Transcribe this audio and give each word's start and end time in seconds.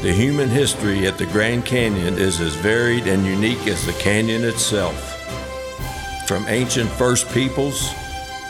The 0.00 0.12
human 0.12 0.48
history 0.48 1.06
at 1.06 1.18
the 1.18 1.26
Grand 1.26 1.66
Canyon 1.66 2.16
is 2.16 2.40
as 2.40 2.54
varied 2.54 3.06
and 3.06 3.26
unique 3.26 3.66
as 3.66 3.84
the 3.84 3.92
canyon 3.94 4.44
itself. 4.44 4.96
From 6.26 6.46
ancient 6.48 6.88
First 6.88 7.28
Peoples 7.32 7.90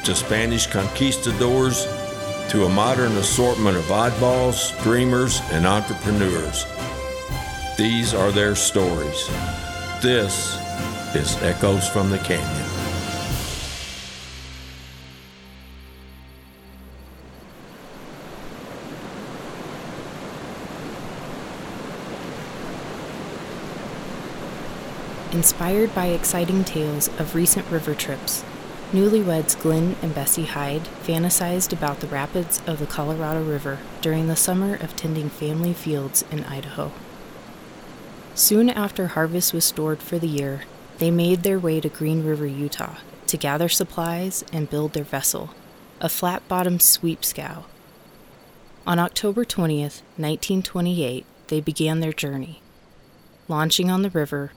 to 0.04 0.14
Spanish 0.14 0.68
conquistadors 0.68 1.86
to 2.50 2.66
a 2.66 2.68
modern 2.68 3.16
assortment 3.16 3.76
of 3.76 3.84
oddballs, 3.86 4.80
dreamers, 4.84 5.40
and 5.50 5.66
entrepreneurs. 5.66 6.66
These 7.76 8.14
are 8.14 8.30
their 8.30 8.54
stories. 8.54 9.26
This 10.00 10.56
is 11.12 11.36
Echoes 11.42 11.88
from 11.88 12.08
the 12.08 12.18
Canyon. 12.18 12.70
Inspired 25.32 25.92
by 25.96 26.06
exciting 26.06 26.62
tales 26.62 27.08
of 27.18 27.34
recent 27.34 27.68
river 27.72 27.96
trips, 27.96 28.44
newlyweds 28.92 29.60
Glenn 29.60 29.96
and 30.00 30.14
Bessie 30.14 30.44
Hyde 30.44 30.84
fantasized 31.02 31.72
about 31.72 31.98
the 31.98 32.06
rapids 32.06 32.62
of 32.68 32.78
the 32.78 32.86
Colorado 32.86 33.42
River 33.42 33.80
during 34.00 34.28
the 34.28 34.36
summer 34.36 34.76
of 34.76 34.94
tending 34.94 35.28
family 35.28 35.72
fields 35.72 36.24
in 36.30 36.44
Idaho. 36.44 36.92
Soon 38.34 38.68
after 38.68 39.06
harvest 39.06 39.54
was 39.54 39.64
stored 39.64 40.02
for 40.02 40.18
the 40.18 40.26
year, 40.26 40.62
they 40.98 41.12
made 41.12 41.44
their 41.44 41.58
way 41.58 41.80
to 41.80 41.88
Green 41.88 42.24
River, 42.24 42.46
Utah, 42.46 42.96
to 43.28 43.36
gather 43.36 43.68
supplies 43.68 44.44
and 44.52 44.68
build 44.68 44.92
their 44.92 45.04
vessel, 45.04 45.50
a 46.00 46.08
flat 46.08 46.46
bottomed 46.48 46.82
sweep 46.82 47.24
scow. 47.24 47.64
On 48.88 48.98
October 48.98 49.44
20th, 49.44 50.02
1928, 50.16 51.24
they 51.46 51.60
began 51.60 52.00
their 52.00 52.12
journey. 52.12 52.60
Launching 53.46 53.88
on 53.88 54.02
the 54.02 54.10
river, 54.10 54.50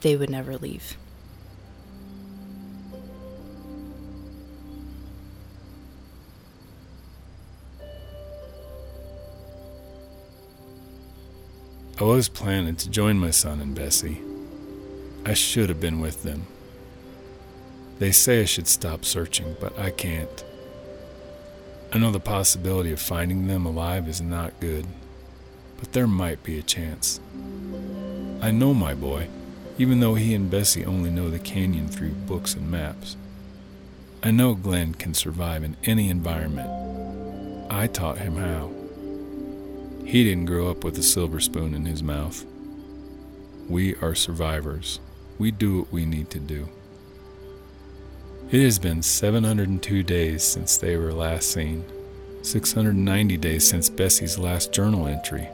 they 0.00 0.16
would 0.16 0.30
never 0.30 0.56
leave. 0.58 0.96
I 12.00 12.04
was 12.04 12.28
planning 12.28 12.76
to 12.76 12.90
join 12.90 13.18
my 13.18 13.30
son 13.30 13.60
and 13.60 13.74
Bessie. 13.74 14.22
I 15.24 15.34
should 15.34 15.68
have 15.68 15.80
been 15.80 16.00
with 16.00 16.22
them. 16.22 16.46
They 17.98 18.10
say 18.10 18.40
I 18.40 18.46
should 18.46 18.66
stop 18.66 19.04
searching, 19.04 19.54
but 19.60 19.78
I 19.78 19.90
can't. 19.90 20.44
I 21.92 21.98
know 21.98 22.10
the 22.10 22.18
possibility 22.18 22.90
of 22.90 23.00
finding 23.00 23.46
them 23.46 23.66
alive 23.66 24.08
is 24.08 24.20
not 24.20 24.58
good, 24.60 24.86
but 25.78 25.92
there 25.92 26.06
might 26.06 26.42
be 26.42 26.58
a 26.58 26.62
chance. 26.62 27.20
I 28.40 28.50
know 28.50 28.74
my 28.74 28.94
boy 28.94 29.28
even 29.80 30.00
though 30.00 30.14
he 30.14 30.34
and 30.34 30.50
Bessie 30.50 30.84
only 30.84 31.08
know 31.08 31.30
the 31.30 31.38
canyon 31.38 31.88
through 31.88 32.10
books 32.10 32.52
and 32.52 32.70
maps. 32.70 33.16
I 34.22 34.30
know 34.30 34.54
Glenn 34.54 34.92
can 34.92 35.14
survive 35.14 35.64
in 35.64 35.74
any 35.84 36.10
environment. 36.10 36.68
I 37.70 37.86
taught 37.86 38.18
him 38.18 38.36
how. 38.36 38.79
He 40.10 40.24
didn't 40.24 40.46
grow 40.46 40.68
up 40.68 40.82
with 40.82 40.98
a 40.98 41.04
silver 41.04 41.38
spoon 41.38 41.72
in 41.72 41.84
his 41.84 42.02
mouth. 42.02 42.44
We 43.68 43.94
are 44.02 44.16
survivors. 44.16 44.98
We 45.38 45.52
do 45.52 45.78
what 45.78 45.92
we 45.92 46.04
need 46.04 46.30
to 46.30 46.40
do. 46.40 46.68
It 48.50 48.60
has 48.60 48.80
been 48.80 49.02
702 49.02 50.02
days 50.02 50.42
since 50.42 50.76
they 50.76 50.96
were 50.96 51.12
last 51.12 51.52
seen, 51.52 51.84
690 52.42 53.36
days 53.36 53.68
since 53.68 53.88
Bessie's 53.88 54.36
last 54.36 54.72
journal 54.72 55.06
entry. 55.06 55.48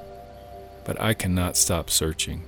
But 0.86 0.98
I 1.02 1.12
cannot 1.12 1.58
stop 1.58 1.90
searching 1.90 2.42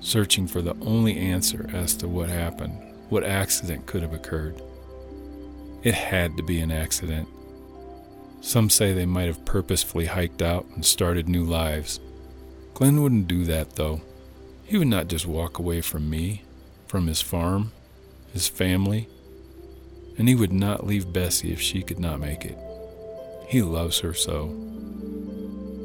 searching 0.00 0.46
for 0.46 0.62
the 0.62 0.76
only 0.80 1.18
answer 1.18 1.68
as 1.72 1.96
to 1.96 2.06
what 2.06 2.28
happened, 2.28 2.78
what 3.08 3.24
accident 3.24 3.84
could 3.86 4.02
have 4.02 4.14
occurred. 4.14 4.62
It 5.82 5.94
had 5.94 6.36
to 6.36 6.44
be 6.44 6.60
an 6.60 6.70
accident. 6.70 7.28
Some 8.40 8.70
say 8.70 8.92
they 8.92 9.06
might 9.06 9.26
have 9.26 9.44
purposefully 9.44 10.06
hiked 10.06 10.42
out 10.42 10.66
and 10.74 10.84
started 10.84 11.28
new 11.28 11.44
lives. 11.44 12.00
Glenn 12.74 13.02
wouldn't 13.02 13.28
do 13.28 13.44
that, 13.44 13.76
though. 13.76 14.00
He 14.64 14.78
would 14.78 14.88
not 14.88 15.08
just 15.08 15.26
walk 15.26 15.58
away 15.58 15.80
from 15.80 16.08
me, 16.08 16.42
from 16.86 17.06
his 17.06 17.20
farm, 17.20 17.72
his 18.32 18.48
family, 18.48 19.08
and 20.16 20.28
he 20.28 20.34
would 20.34 20.52
not 20.52 20.86
leave 20.86 21.12
Bessie 21.12 21.52
if 21.52 21.60
she 21.60 21.82
could 21.82 21.98
not 21.98 22.20
make 22.20 22.44
it. 22.44 22.58
He 23.48 23.62
loves 23.62 24.00
her 24.00 24.14
so. 24.14 24.46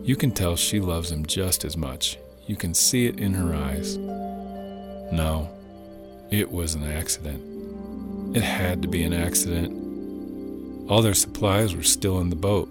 You 0.03 0.15
can 0.15 0.31
tell 0.31 0.55
she 0.55 0.79
loves 0.79 1.11
him 1.11 1.25
just 1.25 1.63
as 1.63 1.77
much, 1.77 2.17
you 2.45 2.55
can 2.55 2.73
see 2.73 3.05
it 3.05 3.19
in 3.19 3.33
her 3.33 3.55
eyes. 3.55 3.97
No, 3.97 5.49
it 6.29 6.51
was 6.51 6.75
an 6.75 6.83
accident. 6.83 8.35
It 8.35 8.43
had 8.43 8.81
to 8.81 8.87
be 8.87 9.03
an 9.03 9.13
accident. 9.13 9.82
All 10.89 11.01
their 11.01 11.13
supplies 11.13 11.75
were 11.75 11.83
still 11.83 12.19
in 12.19 12.29
the 12.29 12.35
boat 12.35 12.69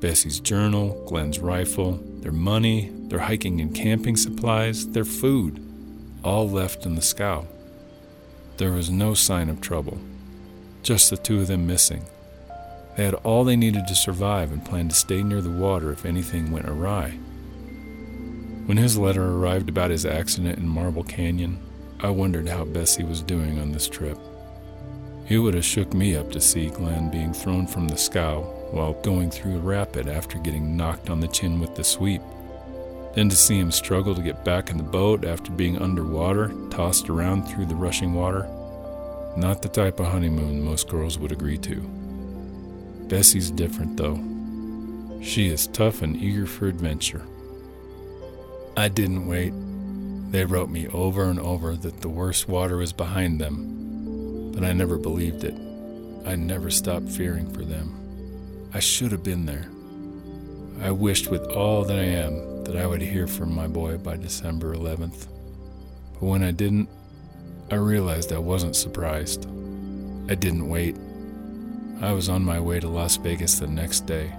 Bessie's 0.00 0.40
journal, 0.40 1.04
Glenn's 1.06 1.38
rifle, 1.38 2.00
their 2.22 2.32
money, 2.32 2.90
their 3.08 3.20
hiking 3.20 3.60
and 3.60 3.72
camping 3.72 4.16
supplies, 4.16 4.88
their 4.88 5.04
food, 5.04 5.64
all 6.24 6.48
left 6.48 6.84
in 6.84 6.96
the 6.96 7.02
scow. 7.02 7.46
There 8.56 8.72
was 8.72 8.90
no 8.90 9.14
sign 9.14 9.48
of 9.48 9.60
trouble, 9.60 9.98
just 10.82 11.08
the 11.08 11.16
two 11.16 11.40
of 11.40 11.46
them 11.46 11.68
missing. 11.68 12.04
They 12.96 13.04
had 13.04 13.14
all 13.14 13.44
they 13.44 13.54
needed 13.54 13.86
to 13.86 13.94
survive 13.94 14.52
and 14.52 14.64
planned 14.64 14.90
to 14.90 14.96
stay 14.96 15.22
near 15.22 15.40
the 15.40 15.50
water 15.50 15.92
if 15.92 16.04
anything 16.04 16.50
went 16.50 16.68
awry. 16.68 17.10
When 18.66 18.76
his 18.76 18.98
letter 18.98 19.24
arrived 19.24 19.68
about 19.68 19.90
his 19.90 20.04
accident 20.04 20.58
in 20.58 20.66
Marble 20.66 21.04
Canyon, 21.04 21.60
I 22.00 22.10
wondered 22.10 22.48
how 22.48 22.64
Bessie 22.64 23.04
was 23.04 23.22
doing 23.22 23.60
on 23.60 23.70
this 23.70 23.88
trip. 23.88 24.18
It 25.28 25.38
would 25.38 25.54
have 25.54 25.64
shook 25.64 25.94
me 25.94 26.16
up 26.16 26.30
to 26.32 26.40
see 26.40 26.68
Glenn 26.68 27.10
being 27.10 27.32
thrown 27.32 27.66
from 27.66 27.88
the 27.88 27.96
scow 27.96 28.42
while 28.70 28.94
going 29.02 29.30
through 29.30 29.56
a 29.56 29.60
rapid 29.60 30.08
after 30.08 30.38
getting 30.38 30.76
knocked 30.76 31.10
on 31.10 31.20
the 31.20 31.28
chin 31.28 31.60
with 31.60 31.74
the 31.74 31.84
sweep. 31.84 32.22
Then 33.14 33.28
to 33.28 33.36
see 33.36 33.58
him 33.58 33.70
struggle 33.70 34.14
to 34.14 34.22
get 34.22 34.44
back 34.44 34.70
in 34.70 34.78
the 34.78 34.82
boat 34.82 35.24
after 35.24 35.52
being 35.52 35.78
underwater, 35.78 36.52
tossed 36.70 37.08
around 37.10 37.44
through 37.44 37.66
the 37.66 37.74
rushing 37.74 38.14
water. 38.14 38.48
Not 39.36 39.62
the 39.62 39.68
type 39.68 40.00
of 40.00 40.06
honeymoon 40.06 40.62
most 40.62 40.88
girls 40.88 41.18
would 41.18 41.32
agree 41.32 41.58
to. 41.58 41.80
Bessie's 43.08 43.50
different, 43.50 43.96
though. 43.96 44.18
She 45.22 45.48
is 45.48 45.66
tough 45.68 46.02
and 46.02 46.16
eager 46.16 46.46
for 46.46 46.66
adventure. 46.66 47.24
I 48.76 48.88
didn't 48.88 49.26
wait. 49.26 49.52
They 50.32 50.46
wrote 50.46 50.70
me 50.70 50.88
over 50.88 51.24
and 51.24 51.38
over 51.38 51.76
that 51.76 52.00
the 52.00 52.08
worst 52.08 52.48
water 52.48 52.78
was 52.78 52.92
behind 52.92 53.38
them, 53.38 53.71
but 54.52 54.64
I 54.64 54.72
never 54.72 54.98
believed 54.98 55.44
it. 55.44 55.54
I 56.26 56.36
never 56.36 56.70
stopped 56.70 57.08
fearing 57.08 57.52
for 57.52 57.64
them. 57.64 58.70
I 58.74 58.80
should 58.80 59.12
have 59.12 59.22
been 59.22 59.46
there. 59.46 59.68
I 60.80 60.90
wished 60.90 61.30
with 61.30 61.42
all 61.48 61.84
that 61.84 61.98
I 61.98 62.04
am 62.04 62.64
that 62.64 62.76
I 62.76 62.86
would 62.86 63.02
hear 63.02 63.26
from 63.26 63.54
my 63.54 63.66
boy 63.66 63.98
by 63.98 64.16
December 64.16 64.74
11th. 64.74 65.26
But 66.14 66.22
when 66.26 66.42
I 66.42 66.52
didn't, 66.52 66.88
I 67.70 67.76
realized 67.76 68.32
I 68.32 68.38
wasn't 68.38 68.76
surprised. 68.76 69.46
I 70.28 70.34
didn't 70.34 70.68
wait. 70.68 70.96
I 72.00 72.12
was 72.12 72.28
on 72.28 72.44
my 72.44 72.60
way 72.60 72.80
to 72.80 72.88
Las 72.88 73.16
Vegas 73.16 73.58
the 73.58 73.66
next 73.66 74.06
day. 74.06 74.32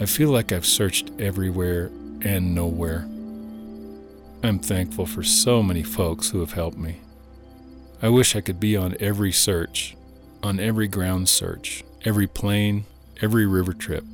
I 0.00 0.06
feel 0.06 0.30
like 0.30 0.52
I've 0.52 0.66
searched 0.66 1.10
everywhere 1.18 1.90
and 2.22 2.54
nowhere. 2.54 3.08
I'm 4.42 4.58
thankful 4.58 5.06
for 5.06 5.22
so 5.22 5.62
many 5.62 5.82
folks 5.82 6.30
who 6.30 6.40
have 6.40 6.52
helped 6.52 6.76
me. 6.76 7.00
I 8.02 8.08
wish 8.08 8.36
I 8.36 8.40
could 8.40 8.60
be 8.60 8.76
on 8.76 8.96
every 9.00 9.32
search, 9.32 9.96
on 10.42 10.60
every 10.60 10.86
ground 10.86 11.28
search, 11.28 11.82
every 12.04 12.26
plane, 12.26 12.84
every 13.22 13.46
river 13.46 13.72
trip. 13.72 14.04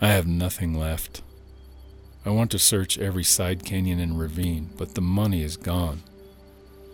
I 0.00 0.08
have 0.08 0.26
nothing 0.26 0.78
left. 0.78 1.22
I 2.26 2.30
want 2.30 2.50
to 2.50 2.58
search 2.58 2.98
every 2.98 3.24
side 3.24 3.64
canyon 3.64 3.98
and 3.98 4.18
ravine, 4.18 4.70
but 4.76 4.94
the 4.94 5.00
money 5.00 5.42
is 5.42 5.56
gone. 5.56 6.02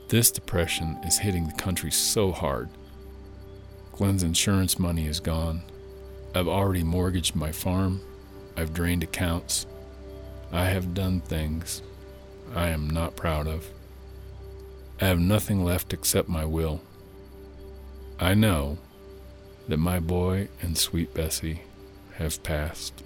This 0.08 0.30
depression 0.30 0.98
is 1.04 1.18
hitting 1.18 1.46
the 1.46 1.54
country 1.54 1.90
so 1.90 2.32
hard. 2.32 2.68
Glenn's 3.92 4.22
insurance 4.22 4.78
money 4.78 5.06
is 5.06 5.20
gone. 5.20 5.62
I've 6.34 6.48
already 6.48 6.84
mortgaged 6.84 7.34
my 7.34 7.50
farm 7.50 8.00
I've 8.58 8.74
drained 8.74 9.04
accounts. 9.04 9.66
I 10.50 10.64
have 10.64 10.92
done 10.92 11.20
things 11.20 11.80
I 12.56 12.70
am 12.70 12.90
not 12.90 13.14
proud 13.14 13.46
of. 13.46 13.64
I 15.00 15.06
have 15.06 15.20
nothing 15.20 15.64
left 15.64 15.92
except 15.92 16.28
my 16.28 16.44
will. 16.44 16.80
I 18.18 18.34
know 18.34 18.78
that 19.68 19.76
my 19.76 20.00
boy 20.00 20.48
and 20.60 20.76
sweet 20.76 21.14
Bessie 21.14 21.62
have 22.16 22.42
passed. 22.42 23.04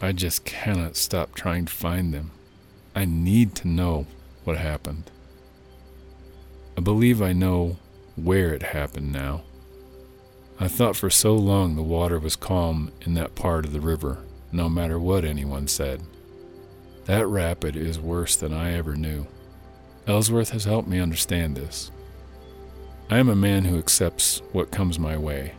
I 0.00 0.12
just 0.12 0.44
cannot 0.44 0.96
stop 0.96 1.34
trying 1.34 1.64
to 1.64 1.72
find 1.72 2.12
them. 2.12 2.32
I 2.94 3.06
need 3.06 3.54
to 3.56 3.68
know 3.68 4.06
what 4.44 4.58
happened. 4.58 5.10
I 6.76 6.80
believe 6.80 7.22
I 7.22 7.32
know 7.32 7.78
where 8.16 8.52
it 8.52 8.62
happened 8.62 9.10
now. 9.10 9.42
I 10.60 10.68
thought 10.68 10.96
for 10.96 11.08
so 11.08 11.34
long 11.34 11.76
the 11.76 11.82
water 11.82 12.18
was 12.18 12.36
calm 12.36 12.92
in 13.02 13.14
that 13.14 13.34
part 13.34 13.64
of 13.64 13.72
the 13.72 13.80
river, 13.80 14.18
no 14.52 14.68
matter 14.68 14.98
what 14.98 15.24
anyone 15.24 15.66
said. 15.66 16.02
That 17.06 17.26
rapid 17.26 17.74
is 17.74 17.98
worse 17.98 18.36
than 18.36 18.52
I 18.52 18.74
ever 18.74 18.96
knew. 18.96 19.26
Ellsworth 20.08 20.48
has 20.50 20.64
helped 20.64 20.88
me 20.88 21.00
understand 21.00 21.54
this. 21.54 21.90
I 23.10 23.18
am 23.18 23.28
a 23.28 23.36
man 23.36 23.66
who 23.66 23.78
accepts 23.78 24.40
what 24.52 24.70
comes 24.70 24.98
my 24.98 25.18
way, 25.18 25.52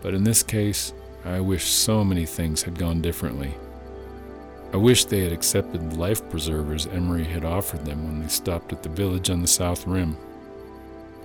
but 0.00 0.14
in 0.14 0.24
this 0.24 0.42
case, 0.42 0.94
I 1.22 1.40
wish 1.40 1.66
so 1.66 2.02
many 2.02 2.24
things 2.24 2.62
had 2.62 2.78
gone 2.78 3.02
differently. 3.02 3.54
I 4.72 4.78
wish 4.78 5.04
they 5.04 5.22
had 5.22 5.32
accepted 5.32 5.90
the 5.90 5.98
life 5.98 6.26
preservers 6.30 6.86
Emery 6.86 7.24
had 7.24 7.44
offered 7.44 7.84
them 7.84 8.04
when 8.04 8.22
they 8.22 8.28
stopped 8.28 8.72
at 8.72 8.82
the 8.82 8.88
village 8.88 9.28
on 9.28 9.42
the 9.42 9.46
south 9.46 9.86
rim. 9.86 10.16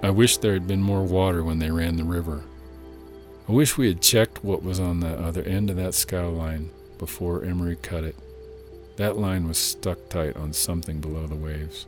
I 0.04 0.10
wish 0.10 0.36
there 0.38 0.54
had 0.54 0.68
been 0.68 0.82
more 0.82 1.04
water 1.04 1.46
when 1.46 1.60
they 1.60 1.72
ran 1.72 1.96
the 1.96 2.04
river. 2.04 2.44
I 3.48 3.54
wish 3.54 3.78
we 3.78 3.88
had 3.88 4.02
checked 4.02 4.44
what 4.44 4.64
was 4.64 4.82
on 4.82 5.00
the 5.00 5.18
other 5.18 5.44
end 5.44 5.70
of 5.70 5.78
that 5.78 5.94
scow 5.94 6.28
line 6.28 6.72
before 6.98 7.46
Emery 7.46 7.78
cut 7.78 8.04
it. 8.04 8.18
That 8.98 9.18
line 9.18 9.48
was 9.48 9.58
stuck 9.58 10.10
tight 10.10 10.36
on 10.36 10.52
something 10.52 11.00
below 11.00 11.26
the 11.26 11.36
waves. 11.36 11.88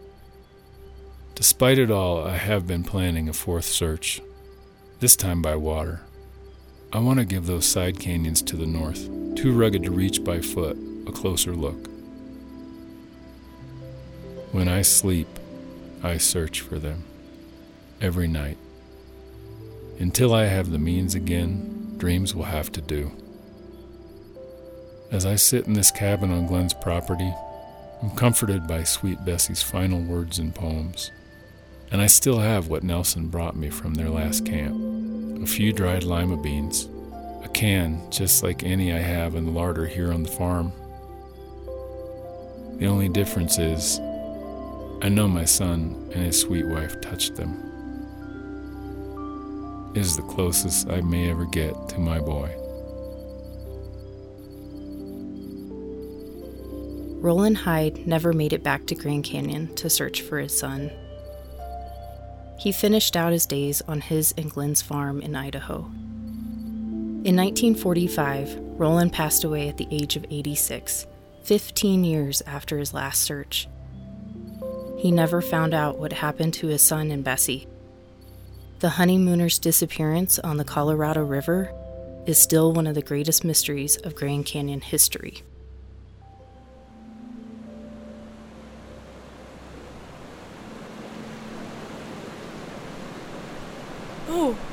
Despite 1.38 1.78
it 1.78 1.92
all, 1.92 2.26
I 2.26 2.36
have 2.36 2.66
been 2.66 2.84
planning 2.84 3.30
a 3.30 3.34
fourth 3.34 3.66
search, 3.66 4.24
this 5.00 5.16
time 5.16 5.40
by 5.40 5.56
water. 5.56 6.02
I 6.92 6.98
want 6.98 7.20
to 7.20 7.26
give 7.26 7.46
those 7.46 7.68
side 7.68 8.00
canyons 8.00 8.42
to 8.42 8.56
the 8.56 8.66
north, 8.66 9.08
too 9.36 9.54
rugged 9.54 9.84
to 9.84 9.92
reach 9.92 10.24
by 10.24 10.42
foot, 10.42 10.76
a 11.06 11.12
closer 11.12 11.56
look. 11.56 11.90
When 14.52 14.68
I 14.68 14.82
sleep, 14.82 15.28
I 16.02 16.18
search 16.18 16.62
for 16.62 16.80
them 16.80 17.04
every 18.02 18.28
night. 18.28 18.58
Until 20.00 20.34
I 20.34 20.46
have 20.46 20.72
the 20.72 20.80
means 20.80 21.14
again, 21.14 21.94
dreams 21.98 22.34
will 22.34 22.46
have 22.46 22.72
to 22.72 22.82
do. 22.82 23.12
As 25.12 25.24
I 25.28 25.36
sit 25.36 25.68
in 25.68 25.74
this 25.74 25.92
cabin 25.92 26.32
on 26.32 26.48
Glenn's 26.48 26.74
property, 26.74 27.32
I'm 28.02 28.10
comforted 28.16 28.66
by 28.66 28.86
sweet 28.86 29.24
Bessie's 29.24 29.62
final 29.62 30.02
words 30.02 30.40
and 30.40 30.56
poems. 30.56 31.12
And 31.92 32.02
I 32.02 32.08
still 32.08 32.40
have 32.40 32.68
what 32.68 32.84
Nelson 32.84 33.28
brought 33.28 33.56
me 33.56 33.70
from 33.70 33.94
their 33.94 34.10
last 34.10 34.46
camp 34.46 34.88
a 35.42 35.46
few 35.46 35.72
dried 35.72 36.04
lima 36.04 36.36
beans, 36.36 36.90
a 37.44 37.48
can 37.48 38.02
just 38.12 38.44
like 38.44 38.64
any 38.64 38.92
I 38.92 38.98
have 38.98 39.36
in 39.36 39.46
the 39.46 39.52
larder 39.52 39.86
here 39.86 40.12
on 40.12 40.24
the 40.24 40.30
farm. 40.30 40.74
The 42.80 42.88
only 42.88 43.08
difference 43.08 43.58
is 43.58 44.00
I 45.02 45.10
know 45.10 45.28
my 45.28 45.46
son 45.46 46.10
and 46.14 46.26
his 46.26 46.42
sweet 46.42 46.68
wife 46.68 47.00
touched 47.02 47.36
them. 47.36 47.64
It 49.96 50.00
is 50.00 50.18
the 50.18 50.24
closest 50.24 50.90
I 50.90 51.02
may 51.02 51.30
ever 51.30 51.46
get 51.46 51.90
to 51.90 52.00
my 52.00 52.20
boy. 52.20 52.54
Roland 57.22 57.58
Hyde 57.58 58.06
never 58.06 58.34
made 58.34 58.54
it 58.54 58.64
back 58.64 58.86
to 58.88 58.96
Grand 58.96 59.24
Canyon 59.24 59.74
to 59.76 59.90
search 59.90 60.22
for 60.22 60.40
his 60.40 60.58
son. 60.58 60.92
He 62.58 62.72
finished 62.72 63.16
out 63.16 63.32
his 63.32 63.46
days 63.46 63.82
on 63.88 64.02
his 64.02 64.34
and 64.38 64.50
Glenn's 64.50 64.82
farm 64.82 65.22
in 65.22 65.36
Idaho. 65.36 65.92
In 67.24 67.36
1945, 67.36 68.56
Roland 68.80 69.14
passed 69.14 69.44
away 69.44 69.70
at 69.70 69.78
the 69.78 69.88
age 69.92 70.16
of 70.16 70.26
86, 70.30 71.06
15 71.44 72.04
years 72.04 72.42
after 72.48 72.78
his 72.78 72.94
last 72.94 73.22
search. 73.22 73.68
He 74.98 75.12
never 75.12 75.42
found 75.42 75.74
out 75.74 76.00
what 76.00 76.14
happened 76.14 76.54
to 76.56 76.68
his 76.68 76.82
son 76.82 77.12
and 77.12 77.24
Bessie. 77.24 77.68
The 78.80 78.90
honeymooner's 78.90 79.60
disappearance 79.60 80.40
on 80.40 80.58
the 80.58 80.64
Colorado 80.64 81.24
River 81.24 81.72
is 82.26 82.38
still 82.38 82.74
one 82.74 82.88
of 82.88 82.96
the 82.96 83.02
greatest 83.02 83.44
mysteries 83.44 83.98
of 83.98 84.16
Grand 84.16 84.46
Canyon 84.46 84.82
history. 84.82 85.44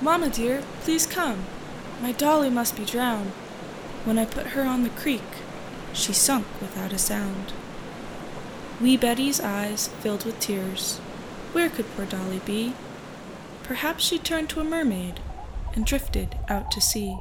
Mamma 0.04 0.28
dear, 0.28 0.62
please 0.82 1.06
come. 1.06 1.46
My 2.02 2.12
dolly 2.12 2.50
must 2.50 2.76
be 2.76 2.84
drowned. 2.84 3.30
When 4.04 4.18
I 4.18 4.26
put 4.26 4.48
her 4.48 4.62
on 4.62 4.82
the 4.82 4.90
creek, 4.90 5.22
she 5.94 6.12
sunk 6.12 6.44
without 6.60 6.92
a 6.92 6.98
sound. 6.98 7.54
Wee 8.82 8.98
Betty's 8.98 9.40
eyes 9.40 9.88
filled 10.02 10.26
with 10.26 10.38
tears. 10.40 10.98
Where 11.52 11.70
could 11.70 11.86
poor 11.96 12.04
Dolly 12.04 12.42
be? 12.44 12.74
Perhaps 13.62 14.04
she 14.04 14.18
turned 14.18 14.50
to 14.50 14.60
a 14.60 14.64
mermaid 14.64 15.20
and 15.72 15.86
drifted 15.86 16.36
out 16.50 16.70
to 16.72 16.82
sea. 16.82 17.16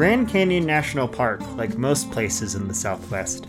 Grand 0.00 0.30
Canyon 0.30 0.64
National 0.64 1.06
Park, 1.06 1.42
like 1.58 1.76
most 1.76 2.10
places 2.10 2.54
in 2.54 2.66
the 2.66 2.72
Southwest, 2.72 3.46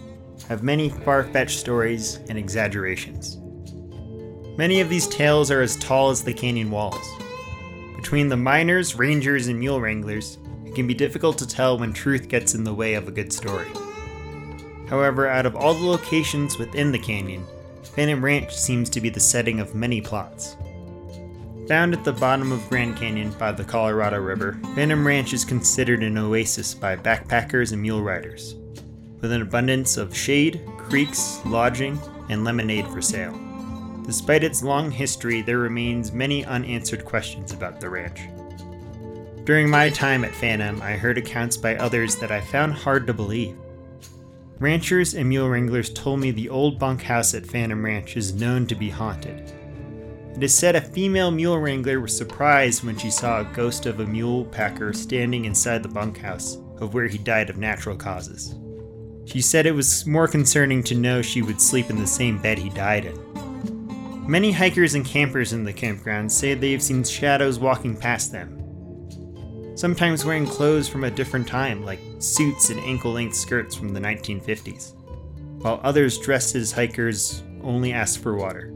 have 0.50 0.63
many 0.63 0.89
far 0.89 1.24
fetched 1.24 1.57
stories 1.57 2.19
and 2.27 2.38
exaggerations. 2.38 3.38
Many 4.57 4.81
of 4.81 4.89
these 4.89 5.07
tales 5.07 5.50
are 5.50 5.62
as 5.62 5.77
tall 5.77 6.09
as 6.09 6.25
the 6.25 6.33
canyon 6.33 6.69
walls. 6.69 7.09
Between 7.95 8.27
the 8.27 8.36
miners, 8.36 8.95
rangers, 8.95 9.48
and 9.48 9.59
mule 9.59 9.80
wranglers, 9.80 10.39
it 10.65 10.75
can 10.75 10.88
be 10.88 10.94
difficult 10.94 11.38
to 11.38 11.48
tell 11.48 11.77
when 11.77 11.94
truth 11.94 12.27
gets 12.27 12.53
in 12.53 12.65
the 12.65 12.74
way 12.74 12.95
of 12.95 13.07
a 13.07 13.13
good 13.13 13.31
story. 13.31 13.71
However, 14.89 15.30
out 15.30 15.45
of 15.45 15.56
all 15.56 15.74
the 15.74 15.86
locations 15.86 16.57
within 16.57 16.92
the 16.92 17.00
canyon, 17.00 17.45
Phantom 17.95 18.25
Ranch 18.25 18.53
seems 18.53 18.89
to 18.89 19.00
be 19.00 19.07
the 19.07 19.21
setting 19.21 19.62
of 19.62 19.74
many 19.74 20.01
plots. 20.01 20.57
Found 21.71 21.94
at 21.94 22.03
the 22.03 22.12
bottom 22.12 22.51
of 22.51 22.68
Grand 22.68 22.97
Canyon 22.97 23.31
by 23.39 23.53
the 23.53 23.63
Colorado 23.63 24.19
River, 24.19 24.59
Phantom 24.75 25.07
Ranch 25.07 25.31
is 25.31 25.45
considered 25.45 26.03
an 26.03 26.17
oasis 26.17 26.74
by 26.74 26.98
backpackers 26.98 27.72
and 27.72 27.81
mule 27.81 28.01
riders, 28.01 28.55
with 29.22 29.31
an 29.31 29.41
abundance 29.41 29.95
of 29.95 30.13
shade, 30.13 30.62
creeks, 30.77 31.39
lodging, 31.45 31.98
and 32.27 32.43
lemonade 32.43 32.86
for 32.89 33.01
sale. 33.01 33.39
Despite 34.05 34.43
its 34.43 34.63
long 34.63 34.91
history, 34.91 35.41
there 35.41 35.60
remains 35.60 36.12
many 36.12 36.43
unanswered 36.43 37.05
questions 37.05 37.53
about 37.53 37.79
the 37.79 37.89
ranch. 37.89 38.19
During 39.45 39.69
my 39.69 39.91
time 39.91 40.25
at 40.25 40.36
Phantom, 40.36 40.81
I 40.81 40.98
heard 40.98 41.17
accounts 41.17 41.55
by 41.55 41.77
others 41.77 42.17
that 42.17 42.34
I 42.34 42.41
found 42.41 42.74
hard 42.74 43.07
to 43.07 43.13
believe. 43.13 43.55
Ranchers 44.60 45.13
and 45.13 45.29
mule 45.29 45.48
wranglers 45.48 45.89
told 45.89 46.19
me 46.19 46.31
the 46.31 46.50
old 46.50 46.79
bunkhouse 46.79 47.34
at 47.34 47.45
Phantom 47.45 47.86
Ranch 47.86 48.17
is 48.17 48.34
known 48.34 48.67
to 48.67 48.75
be 48.75 48.89
haunted, 48.89 49.53
it 50.35 50.43
is 50.43 50.53
said 50.53 50.75
a 50.75 50.81
female 50.81 51.31
mule 51.31 51.59
wrangler 51.59 52.00
was 52.00 52.15
surprised 52.15 52.83
when 52.83 52.97
she 52.97 53.11
saw 53.11 53.41
a 53.41 53.53
ghost 53.53 53.85
of 53.85 54.00
a 54.00 54.05
mule 54.05 54.45
packer 54.45 54.93
standing 54.93 55.45
inside 55.45 55.83
the 55.83 55.89
bunkhouse 55.89 56.57
of 56.79 56.93
where 56.93 57.07
he 57.07 57.17
died 57.17 57.50
of 57.50 57.57
natural 57.57 57.95
causes. 57.95 58.55
She 59.25 59.41
said 59.41 59.65
it 59.65 59.75
was 59.75 60.05
more 60.05 60.27
concerning 60.27 60.83
to 60.83 60.95
know 60.95 61.21
she 61.21 61.41
would 61.41 61.61
sleep 61.61 61.89
in 61.89 61.97
the 61.97 62.07
same 62.07 62.41
bed 62.41 62.57
he 62.57 62.69
died 62.69 63.05
in. 63.05 64.27
Many 64.27 64.51
hikers 64.51 64.95
and 64.95 65.05
campers 65.05 65.53
in 65.53 65.63
the 65.63 65.73
campground 65.73 66.31
say 66.31 66.53
they 66.53 66.71
have 66.71 66.81
seen 66.81 67.03
shadows 67.03 67.59
walking 67.59 67.95
past 67.95 68.31
them, 68.31 68.57
sometimes 69.75 70.25
wearing 70.25 70.45
clothes 70.45 70.88
from 70.88 71.03
a 71.03 71.11
different 71.11 71.47
time, 71.47 71.83
like 71.83 72.00
suits 72.19 72.69
and 72.69 72.79
ankle 72.81 73.11
length 73.11 73.35
skirts 73.35 73.75
from 73.75 73.89
the 73.89 74.00
1950s, 74.00 74.93
while 75.61 75.79
others 75.83 76.17
dressed 76.17 76.55
as 76.55 76.71
hikers 76.71 77.43
only 77.63 77.93
ask 77.93 78.21
for 78.21 78.35
water. 78.35 78.73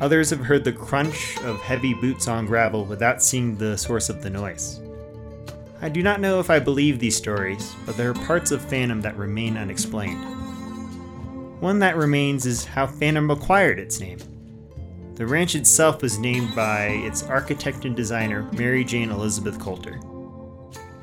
Others 0.00 0.30
have 0.30 0.40
heard 0.40 0.64
the 0.64 0.72
crunch 0.72 1.36
of 1.42 1.60
heavy 1.60 1.92
boots 1.92 2.26
on 2.26 2.46
gravel 2.46 2.86
without 2.86 3.22
seeing 3.22 3.56
the 3.56 3.76
source 3.76 4.08
of 4.08 4.22
the 4.22 4.30
noise. 4.30 4.80
I 5.82 5.88
do 5.90 6.02
not 6.02 6.20
know 6.20 6.40
if 6.40 6.48
I 6.48 6.58
believe 6.58 6.98
these 6.98 7.16
stories, 7.16 7.74
but 7.84 7.96
there 7.96 8.10
are 8.10 8.14
parts 8.14 8.50
of 8.50 8.62
Phantom 8.62 9.02
that 9.02 9.16
remain 9.16 9.56
unexplained. 9.58 10.24
One 11.60 11.78
that 11.80 11.96
remains 11.96 12.46
is 12.46 12.64
how 12.64 12.86
Phantom 12.86 13.30
acquired 13.30 13.78
its 13.78 14.00
name. 14.00 14.18
The 15.16 15.26
ranch 15.26 15.54
itself 15.54 16.00
was 16.00 16.18
named 16.18 16.54
by 16.54 16.86
its 16.86 17.22
architect 17.22 17.84
and 17.84 17.94
designer, 17.94 18.48
Mary 18.52 18.84
Jane 18.84 19.10
Elizabeth 19.10 19.58
Colter. 19.58 20.00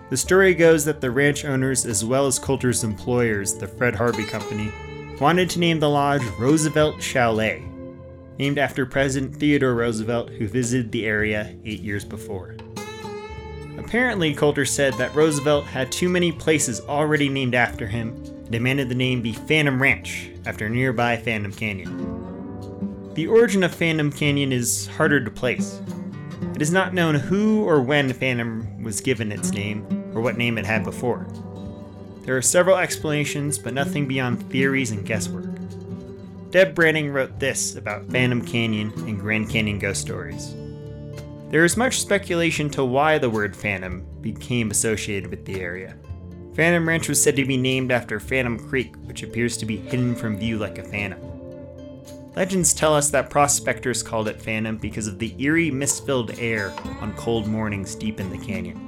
The 0.10 0.18
story 0.18 0.56
goes 0.56 0.86
that 0.86 1.02
the 1.02 1.12
ranch 1.12 1.46
owners, 1.46 1.86
as 1.86 2.04
well 2.04 2.26
as 2.26 2.40
Colter's 2.40 2.84
employers, 2.84 3.54
the 3.54 3.68
Fred 3.68 3.94
Harvey 3.94 4.26
Company, 4.26 4.72
wanted 5.22 5.52
to 5.52 5.60
name 5.60 5.80
the 5.80 5.90
lodge 5.90 6.24
Roosevelt 6.40 7.02
Chalet, 7.02 7.64
named 8.38 8.58
after 8.58 8.86
President 8.86 9.36
Theodore 9.36 9.76
Roosevelt, 9.76 10.30
who 10.30 10.48
visited 10.48 10.92
the 10.92 11.06
area 11.06 11.56
eight 11.66 11.82
years 11.82 12.06
before. 12.06 12.56
Apparently, 13.78 14.34
Colter 14.34 14.66
said 14.66 14.94
that 14.96 15.16
Roosevelt 15.16 15.66
had 15.66 15.92
too 15.92 16.10
many 16.10 16.32
places 16.32 16.82
already 16.82 17.30
named 17.30 17.56
after 17.56 17.88
him 17.88 18.10
and 18.10 18.52
demanded 18.52 18.90
the 18.90 18.96
name 18.96 19.22
be 19.22 19.34
Phantom 19.34 19.82
Ranch 19.82 20.30
after 20.46 20.70
nearby 20.70 21.18
Phantom 21.18 21.52
Canyon. 21.52 23.14
The 23.14 23.28
origin 23.28 23.64
of 23.64 23.74
Phantom 23.74 24.12
Canyon 24.12 24.52
is 24.52 24.88
harder 24.88 25.24
to 25.24 25.32
place. 25.32 25.82
It 26.56 26.62
is 26.62 26.72
not 26.72 26.94
known 26.94 27.16
who 27.16 27.64
or 27.64 27.82
when 27.82 28.14
Phantom 28.14 28.84
was 28.84 29.02
given 29.02 29.32
its 29.32 29.52
name 29.52 29.86
or 30.14 30.22
what 30.22 30.38
name 30.38 30.58
it 30.58 30.66
had 30.66 30.84
before. 30.84 31.28
There 32.22 32.38
are 32.38 32.42
several 32.42 32.78
explanations, 32.78 33.58
but 33.58 33.74
nothing 33.74 34.08
beyond 34.08 34.50
theories 34.52 34.92
and 34.92 35.06
guesswork. 35.06 35.47
Deb 36.50 36.74
Branning 36.74 37.12
wrote 37.12 37.40
this 37.40 37.76
about 37.76 38.10
Phantom 38.10 38.42
Canyon 38.42 38.94
and 39.00 39.20
Grand 39.20 39.50
Canyon 39.50 39.80
ghost 39.80 40.00
stories. 40.00 40.56
There 41.50 41.66
is 41.66 41.76
much 41.76 42.00
speculation 42.00 42.70
to 42.70 42.86
why 42.86 43.18
the 43.18 43.30
word 43.30 43.54
phantom 43.54 44.06
became 44.22 44.72
associated 44.72 45.30
with 45.30 45.44
the 45.44 45.60
area. 45.60 45.98
Phantom 46.54 46.88
Ranch 46.88 47.10
was 47.10 47.22
said 47.22 47.36
to 47.36 47.46
be 47.46 47.58
named 47.58 47.92
after 47.92 48.20
Phantom 48.20 48.58
Creek, 48.70 48.96
which 49.04 49.24
appears 49.24 49.58
to 49.58 49.66
be 49.66 49.76
hidden 49.76 50.16
from 50.16 50.38
view 50.38 50.58
like 50.58 50.78
a 50.78 50.84
phantom. 50.84 51.20
Legends 52.34 52.74
tell 52.74 52.96
us 52.96 53.10
that 53.10 53.30
prospectors 53.30 54.02
called 54.02 54.30
it 54.30 54.42
Phantom 54.42 54.78
because 54.78 55.08
of 55.08 55.20
the 55.20 55.36
eerie, 55.44 55.70
mist 55.70 56.06
filled 56.06 56.40
air 56.40 56.74
on 57.02 57.14
cold 57.18 57.48
mornings 57.48 57.94
deep 57.94 58.22
in 58.22 58.30
the 58.30 58.38
canyon. 58.38 58.87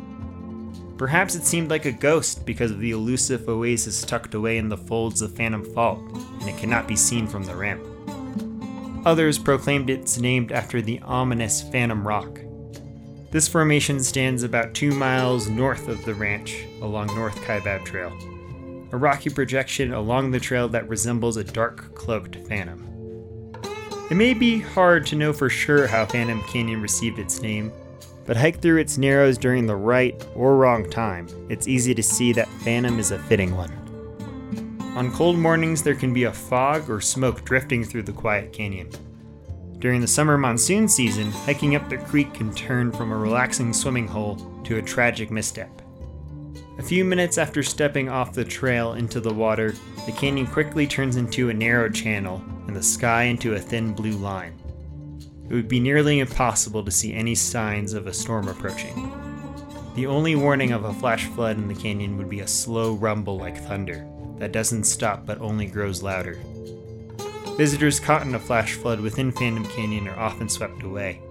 Perhaps 0.99 1.33
it 1.33 1.45
seemed 1.45 1.69
like 1.69 1.85
a 1.85 1.93
ghost 1.93 2.45
because 2.45 2.71
of 2.71 2.79
the 2.81 2.91
elusive 2.91 3.47
oasis 3.47 4.03
tucked 4.03 4.33
away 4.33 4.57
in 4.57 4.67
the 4.67 4.75
folds 4.75 5.21
of 5.21 5.33
Phantom 5.33 5.63
Fault, 5.73 5.99
and 6.41 6.49
it 6.49 6.57
cannot 6.57 6.89
be 6.89 6.97
seen 6.97 7.25
from 7.25 7.45
the 7.45 7.55
rim. 7.55 9.01
Others 9.05 9.39
proclaimed 9.39 9.89
it's 9.89 10.19
named 10.19 10.51
after 10.51 10.81
the 10.81 10.99
ominous 10.99 11.61
Phantom 11.61 12.05
Rock. 12.05 12.41
This 13.31 13.47
formation 13.47 14.03
stands 14.03 14.43
about 14.43 14.73
two 14.73 14.91
miles 14.91 15.47
north 15.47 15.87
of 15.87 16.03
the 16.03 16.13
ranch 16.13 16.65
along 16.81 17.07
North 17.15 17.39
Kaibab 17.43 17.85
Trail, 17.85 18.11
a 18.91 18.97
rocky 18.97 19.29
projection 19.29 19.93
along 19.93 20.31
the 20.31 20.39
trail 20.39 20.67
that 20.67 20.89
resembles 20.89 21.37
a 21.37 21.45
dark 21.45 21.95
cloaked 21.95 22.35
phantom. 22.49 22.85
It 24.11 24.15
may 24.15 24.33
be 24.33 24.59
hard 24.59 25.05
to 25.05 25.15
know 25.15 25.31
for 25.31 25.49
sure 25.49 25.87
how 25.87 26.05
Phantom 26.07 26.43
Canyon 26.43 26.81
received 26.81 27.19
its 27.19 27.41
name, 27.41 27.71
but 28.29 28.37
hike 28.37 28.61
through 28.61 28.77
its 28.77 28.99
narrows 28.99 29.39
during 29.39 29.65
the 29.65 29.75
right 29.75 30.23
or 30.35 30.55
wrong 30.55 30.87
time, 30.87 31.27
it's 31.49 31.67
easy 31.67 31.95
to 31.95 32.03
see 32.03 32.31
that 32.31 32.47
Phantom 32.63 32.99
is 32.99 33.09
a 33.09 33.17
fitting 33.17 33.57
one. 33.57 33.71
On 34.95 35.11
cold 35.11 35.35
mornings, 35.35 35.81
there 35.81 35.95
can 35.95 36.13
be 36.13 36.25
a 36.25 36.31
fog 36.31 36.91
or 36.91 37.01
smoke 37.01 37.43
drifting 37.43 37.83
through 37.83 38.03
the 38.03 38.11
quiet 38.11 38.53
canyon. 38.53 38.91
During 39.79 39.99
the 39.99 40.07
summer 40.07 40.37
monsoon 40.37 40.87
season, 40.87 41.31
hiking 41.31 41.75
up 41.75 41.89
the 41.89 41.97
creek 41.97 42.31
can 42.35 42.53
turn 42.53 42.91
from 42.91 43.11
a 43.11 43.17
relaxing 43.17 43.73
swimming 43.73 44.07
hole 44.07 44.35
to 44.63 44.77
a 44.77 44.81
tragic 44.83 45.31
misstep. 45.31 45.81
A 46.77 46.83
few 46.83 47.03
minutes 47.03 47.39
after 47.39 47.63
stepping 47.63 48.09
off 48.09 48.31
the 48.31 48.45
trail 48.45 48.93
into 48.93 49.19
the 49.19 49.33
water, 49.33 49.73
the 50.05 50.11
canyon 50.11 50.45
quickly 50.45 50.85
turns 50.85 51.15
into 51.15 51.49
a 51.49 51.53
narrow 51.55 51.89
channel 51.89 52.43
and 52.67 52.75
the 52.75 52.83
sky 52.83 53.23
into 53.23 53.55
a 53.55 53.59
thin 53.59 53.91
blue 53.91 54.17
line 54.17 54.58
it 55.49 55.53
would 55.53 55.67
be 55.67 55.79
nearly 55.79 56.19
impossible 56.19 56.83
to 56.83 56.91
see 56.91 57.13
any 57.13 57.35
signs 57.35 57.93
of 57.93 58.07
a 58.07 58.13
storm 58.13 58.47
approaching. 58.47 59.11
The 59.95 60.05
only 60.05 60.35
warning 60.35 60.71
of 60.71 60.85
a 60.85 60.93
flash 60.93 61.25
flood 61.25 61.57
in 61.57 61.67
the 61.67 61.75
canyon 61.75 62.17
would 62.17 62.29
be 62.29 62.41
a 62.41 62.47
slow 62.47 62.93
rumble 62.93 63.37
like 63.37 63.57
thunder 63.57 64.07
that 64.37 64.51
doesn't 64.51 64.85
stop 64.85 65.25
but 65.25 65.41
only 65.41 65.65
grows 65.65 66.03
louder. 66.03 66.39
Visitors 67.57 67.99
caught 67.99 68.21
in 68.21 68.35
a 68.35 68.39
flash 68.39 68.75
flood 68.75 69.01
within 69.01 69.31
Phantom 69.31 69.65
Canyon 69.65 70.07
are 70.07 70.19
often 70.19 70.47
swept 70.47 70.83
away. 70.83 71.21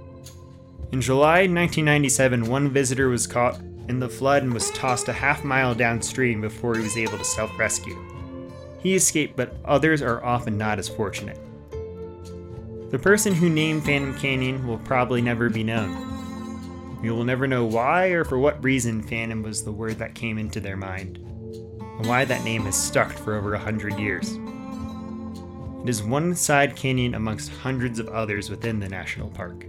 In 0.92 1.00
July 1.00 1.46
1997, 1.46 2.44
one 2.46 2.68
visitor 2.70 3.08
was 3.08 3.26
caught 3.26 3.58
in 3.88 4.00
the 4.00 4.08
flood 4.08 4.42
and 4.42 4.52
was 4.52 4.70
tossed 4.72 5.08
a 5.08 5.12
half 5.12 5.44
mile 5.44 5.74
downstream 5.74 6.40
before 6.40 6.74
he 6.74 6.82
was 6.82 6.96
able 6.96 7.16
to 7.16 7.24
self 7.24 7.56
rescue. 7.58 7.96
He 8.80 8.94
escaped, 8.94 9.36
but 9.36 9.56
others 9.64 10.02
are 10.02 10.22
often 10.24 10.58
not 10.58 10.78
as 10.78 10.88
fortunate. 10.88 11.38
The 12.90 12.98
person 12.98 13.34
who 13.34 13.50
named 13.50 13.84
Phantom 13.84 14.16
Canyon 14.18 14.66
will 14.66 14.78
probably 14.78 15.20
never 15.20 15.50
be 15.50 15.62
known. 15.62 16.98
We 17.02 17.10
will 17.10 17.22
never 17.22 17.46
know 17.46 17.66
why 17.66 18.06
or 18.06 18.24
for 18.24 18.38
what 18.38 18.64
reason 18.64 19.02
Phantom 19.02 19.42
was 19.42 19.62
the 19.62 19.72
word 19.72 19.98
that 19.98 20.14
came 20.14 20.38
into 20.38 20.58
their 20.58 20.76
mind, 20.76 21.18
and 21.18 22.06
why 22.06 22.24
that 22.24 22.44
name 22.44 22.62
has 22.62 22.82
stuck 22.82 23.12
for 23.12 23.34
over 23.34 23.52
a 23.52 23.58
hundred 23.58 23.98
years. 23.98 24.38
It 25.82 25.88
is 25.90 26.02
one 26.02 26.34
side 26.34 26.76
canyon 26.76 27.14
amongst 27.14 27.52
hundreds 27.52 27.98
of 27.98 28.08
others 28.08 28.48
within 28.48 28.80
the 28.80 28.88
national 28.88 29.28
park. 29.30 29.66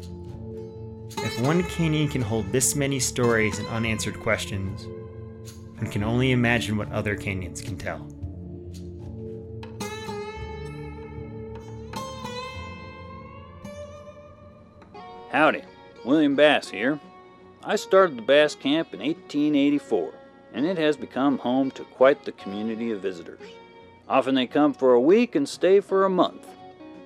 If 1.18 1.42
one 1.42 1.64
canyon 1.64 2.08
can 2.08 2.22
hold 2.22 2.50
this 2.54 2.74
many 2.74 3.02
stories 3.02 3.60
and 3.60 3.68
unanswered 3.68 4.18
questions, 4.22 4.88
one 5.78 5.92
can 5.92 6.04
only 6.04 6.32
imagine 6.32 6.78
what 6.78 6.92
other 6.94 7.18
canyons 7.18 7.62
can 7.62 7.78
tell. 7.78 8.08
Howdy, 15.32 15.62
William 16.06 16.36
Bass 16.36 16.72
here. 16.72 17.00
I 17.64 17.76
started 17.76 18.18
the 18.18 18.24
Bass 18.24 18.56
Camp 18.56 18.96
in 18.96 19.00
1884, 19.00 20.12
and 20.56 20.66
it 20.66 20.80
has 20.80 20.98
become 20.98 21.38
home 21.38 21.70
to 21.72 21.84
quite 21.84 22.26
the 22.26 22.32
community 22.32 22.92
of 22.92 23.02
visitors. 23.02 23.48
Often 24.08 24.34
they 24.34 24.48
come 24.48 24.74
for 24.74 24.94
a 24.94 25.00
week 25.00 25.36
and 25.36 25.48
stay 25.48 25.82
for 25.82 26.04
a 26.04 26.10
month. 26.10 26.48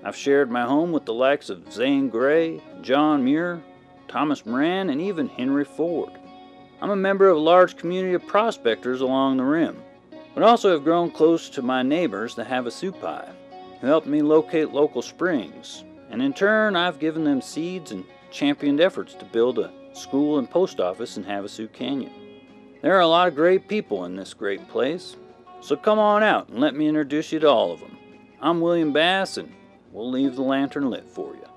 I've 0.05 0.15
shared 0.15 0.49
my 0.49 0.61
home 0.61 0.93
with 0.93 1.03
the 1.03 1.13
likes 1.13 1.49
of 1.49 1.69
Zane 1.69 2.07
Grey, 2.07 2.61
John 2.81 3.25
Muir, 3.25 3.61
Thomas 4.07 4.45
Moran, 4.45 4.89
and 4.89 5.01
even 5.01 5.27
Henry 5.27 5.65
Ford. 5.65 6.13
I'm 6.81 6.91
a 6.91 6.95
member 6.95 7.27
of 7.27 7.35
a 7.35 7.41
large 7.41 7.75
community 7.75 8.13
of 8.13 8.25
prospectors 8.25 9.01
along 9.01 9.35
the 9.35 9.43
rim, 9.43 9.83
but 10.33 10.43
also 10.43 10.71
have 10.71 10.85
grown 10.85 11.11
close 11.11 11.49
to 11.49 11.61
my 11.61 11.83
neighbors, 11.83 12.35
the 12.35 12.45
Havasupai, 12.45 13.29
who 13.81 13.87
helped 13.87 14.07
me 14.07 14.21
locate 14.21 14.71
local 14.71 15.01
springs, 15.01 15.83
and 16.13 16.21
in 16.21 16.31
turn, 16.31 16.75
I've 16.75 16.99
given 16.99 17.23
them 17.23 17.41
seeds 17.41 17.91
and 17.91 18.05
championed 18.29 18.79
efforts 18.79 19.15
to 19.15 19.25
build 19.25 19.57
a 19.57 19.73
school 19.93 20.37
and 20.37 20.47
post 20.47 20.79
office 20.79 21.17
in 21.17 21.23
Havasu 21.23 21.73
Canyon. 21.73 22.13
There 22.83 22.95
are 22.95 23.01
a 23.01 23.07
lot 23.07 23.27
of 23.27 23.33
great 23.33 23.67
people 23.67 24.05
in 24.05 24.15
this 24.15 24.35
great 24.35 24.69
place, 24.69 25.17
so 25.59 25.75
come 25.75 25.97
on 25.97 26.21
out 26.21 26.49
and 26.49 26.59
let 26.59 26.75
me 26.75 26.87
introduce 26.87 27.31
you 27.31 27.39
to 27.39 27.49
all 27.49 27.71
of 27.71 27.79
them. 27.79 27.97
I'm 28.39 28.61
William 28.61 28.93
Bass, 28.93 29.37
and 29.37 29.51
we'll 29.91 30.11
leave 30.11 30.35
the 30.35 30.43
lantern 30.43 30.91
lit 30.91 31.09
for 31.09 31.33
you. 31.33 31.47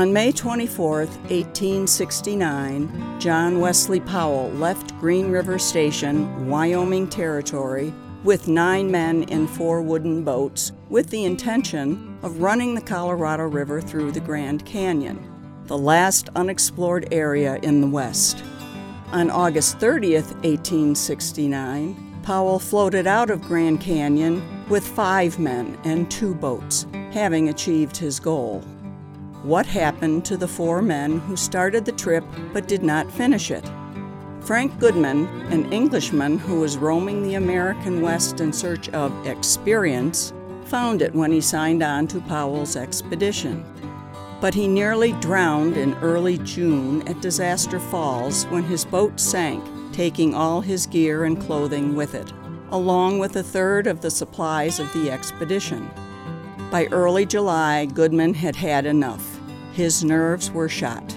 On 0.00 0.12
May 0.14 0.32
24, 0.32 1.00
1869, 1.00 3.20
John 3.20 3.60
Wesley 3.60 4.00
Powell 4.00 4.48
left 4.52 4.98
Green 4.98 5.30
River 5.30 5.58
Station, 5.58 6.48
Wyoming 6.48 7.06
Territory, 7.06 7.92
with 8.24 8.48
nine 8.48 8.90
men 8.90 9.24
in 9.24 9.46
four 9.46 9.82
wooden 9.82 10.24
boats 10.24 10.72
with 10.88 11.10
the 11.10 11.26
intention 11.26 12.18
of 12.22 12.40
running 12.40 12.74
the 12.74 12.80
Colorado 12.80 13.42
River 13.42 13.82
through 13.82 14.12
the 14.12 14.20
Grand 14.20 14.64
Canyon, 14.64 15.22
the 15.66 15.76
last 15.76 16.30
unexplored 16.34 17.06
area 17.12 17.56
in 17.56 17.82
the 17.82 17.86
West. 17.86 18.42
On 19.12 19.28
August 19.28 19.80
30, 19.80 20.14
1869, 20.14 22.22
Powell 22.22 22.58
floated 22.58 23.06
out 23.06 23.28
of 23.28 23.42
Grand 23.42 23.82
Canyon 23.82 24.64
with 24.70 24.86
five 24.86 25.38
men 25.38 25.78
and 25.84 26.10
two 26.10 26.34
boats, 26.34 26.86
having 27.12 27.50
achieved 27.50 27.98
his 27.98 28.18
goal. 28.18 28.64
What 29.42 29.64
happened 29.64 30.26
to 30.26 30.36
the 30.36 30.46
four 30.46 30.82
men 30.82 31.18
who 31.20 31.34
started 31.34 31.86
the 31.86 31.92
trip 31.92 32.24
but 32.52 32.68
did 32.68 32.82
not 32.82 33.10
finish 33.10 33.50
it? 33.50 33.64
Frank 34.42 34.78
Goodman, 34.78 35.26
an 35.50 35.72
Englishman 35.72 36.38
who 36.38 36.60
was 36.60 36.76
roaming 36.76 37.22
the 37.22 37.36
American 37.36 38.02
West 38.02 38.40
in 38.40 38.52
search 38.52 38.90
of 38.90 39.26
experience, 39.26 40.34
found 40.66 41.00
it 41.00 41.14
when 41.14 41.32
he 41.32 41.40
signed 41.40 41.82
on 41.82 42.06
to 42.08 42.20
Powell's 42.20 42.76
expedition. 42.76 43.64
But 44.42 44.52
he 44.52 44.68
nearly 44.68 45.12
drowned 45.12 45.78
in 45.78 45.94
early 45.94 46.36
June 46.38 47.08
at 47.08 47.22
Disaster 47.22 47.80
Falls 47.80 48.44
when 48.48 48.64
his 48.64 48.84
boat 48.84 49.18
sank, 49.18 49.64
taking 49.94 50.34
all 50.34 50.60
his 50.60 50.86
gear 50.86 51.24
and 51.24 51.40
clothing 51.40 51.96
with 51.96 52.14
it, 52.14 52.30
along 52.72 53.18
with 53.18 53.36
a 53.36 53.42
third 53.42 53.86
of 53.86 54.02
the 54.02 54.10
supplies 54.10 54.78
of 54.78 54.92
the 54.92 55.10
expedition. 55.10 55.90
By 56.70 56.86
early 56.92 57.26
July, 57.26 57.86
Goodman 57.86 58.34
had 58.34 58.54
had 58.54 58.86
enough. 58.86 59.29
His 59.80 60.04
nerves 60.04 60.50
were 60.50 60.68
shot. 60.68 61.16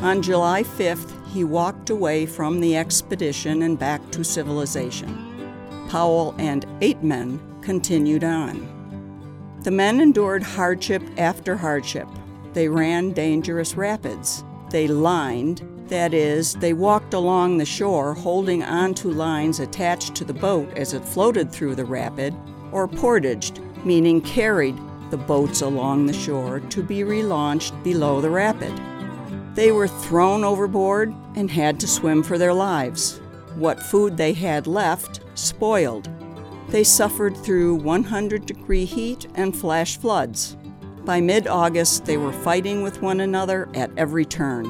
On 0.00 0.22
July 0.22 0.62
5th, 0.62 1.12
he 1.26 1.42
walked 1.42 1.90
away 1.90 2.24
from 2.24 2.60
the 2.60 2.76
expedition 2.76 3.62
and 3.62 3.76
back 3.76 4.00
to 4.12 4.22
civilization. 4.22 5.88
Powell 5.88 6.32
and 6.38 6.64
eight 6.82 7.02
men 7.02 7.40
continued 7.62 8.22
on. 8.22 9.58
The 9.64 9.72
men 9.72 9.98
endured 9.98 10.44
hardship 10.44 11.02
after 11.18 11.56
hardship. 11.56 12.06
they 12.52 12.68
ran 12.68 13.10
dangerous 13.10 13.74
rapids. 13.74 14.44
They 14.70 14.86
lined, 14.86 15.68
that 15.88 16.14
is, 16.14 16.54
they 16.54 16.74
walked 16.74 17.12
along 17.12 17.58
the 17.58 17.66
shore 17.66 18.14
holding 18.14 18.62
onto 18.62 19.10
lines 19.10 19.58
attached 19.58 20.14
to 20.14 20.24
the 20.24 20.32
boat 20.32 20.72
as 20.78 20.94
it 20.94 21.04
floated 21.04 21.50
through 21.50 21.74
the 21.74 21.84
rapid, 21.84 22.32
or 22.70 22.86
portaged, 22.86 23.58
meaning 23.84 24.20
carried 24.20 24.78
the 25.10 25.16
boats 25.16 25.62
along 25.62 26.06
the 26.06 26.12
shore 26.12 26.60
to 26.60 26.82
be 26.82 27.00
relaunched 27.00 27.82
below 27.82 28.20
the 28.20 28.30
rapid. 28.30 28.72
They 29.54 29.72
were 29.72 29.88
thrown 29.88 30.44
overboard 30.44 31.14
and 31.34 31.50
had 31.50 31.80
to 31.80 31.86
swim 31.86 32.22
for 32.22 32.38
their 32.38 32.52
lives. 32.52 33.20
What 33.54 33.82
food 33.82 34.16
they 34.16 34.34
had 34.34 34.66
left 34.66 35.20
spoiled. 35.34 36.08
They 36.68 36.84
suffered 36.84 37.36
through 37.36 37.76
100 37.76 38.44
degree 38.44 38.84
heat 38.84 39.26
and 39.34 39.56
flash 39.56 39.96
floods. 39.96 40.56
By 41.04 41.20
mid 41.20 41.46
August, 41.46 42.04
they 42.04 42.16
were 42.16 42.32
fighting 42.32 42.82
with 42.82 43.00
one 43.00 43.20
another 43.20 43.68
at 43.74 43.90
every 43.96 44.24
turn. 44.24 44.66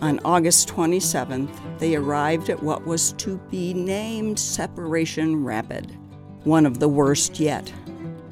On 0.00 0.18
August 0.24 0.68
27th, 0.68 1.50
they 1.78 1.96
arrived 1.96 2.50
at 2.50 2.62
what 2.62 2.86
was 2.86 3.12
to 3.14 3.38
be 3.50 3.74
named 3.74 4.38
Separation 4.38 5.44
Rapid, 5.44 5.96
one 6.44 6.66
of 6.66 6.78
the 6.78 6.88
worst 6.88 7.38
yet. 7.38 7.72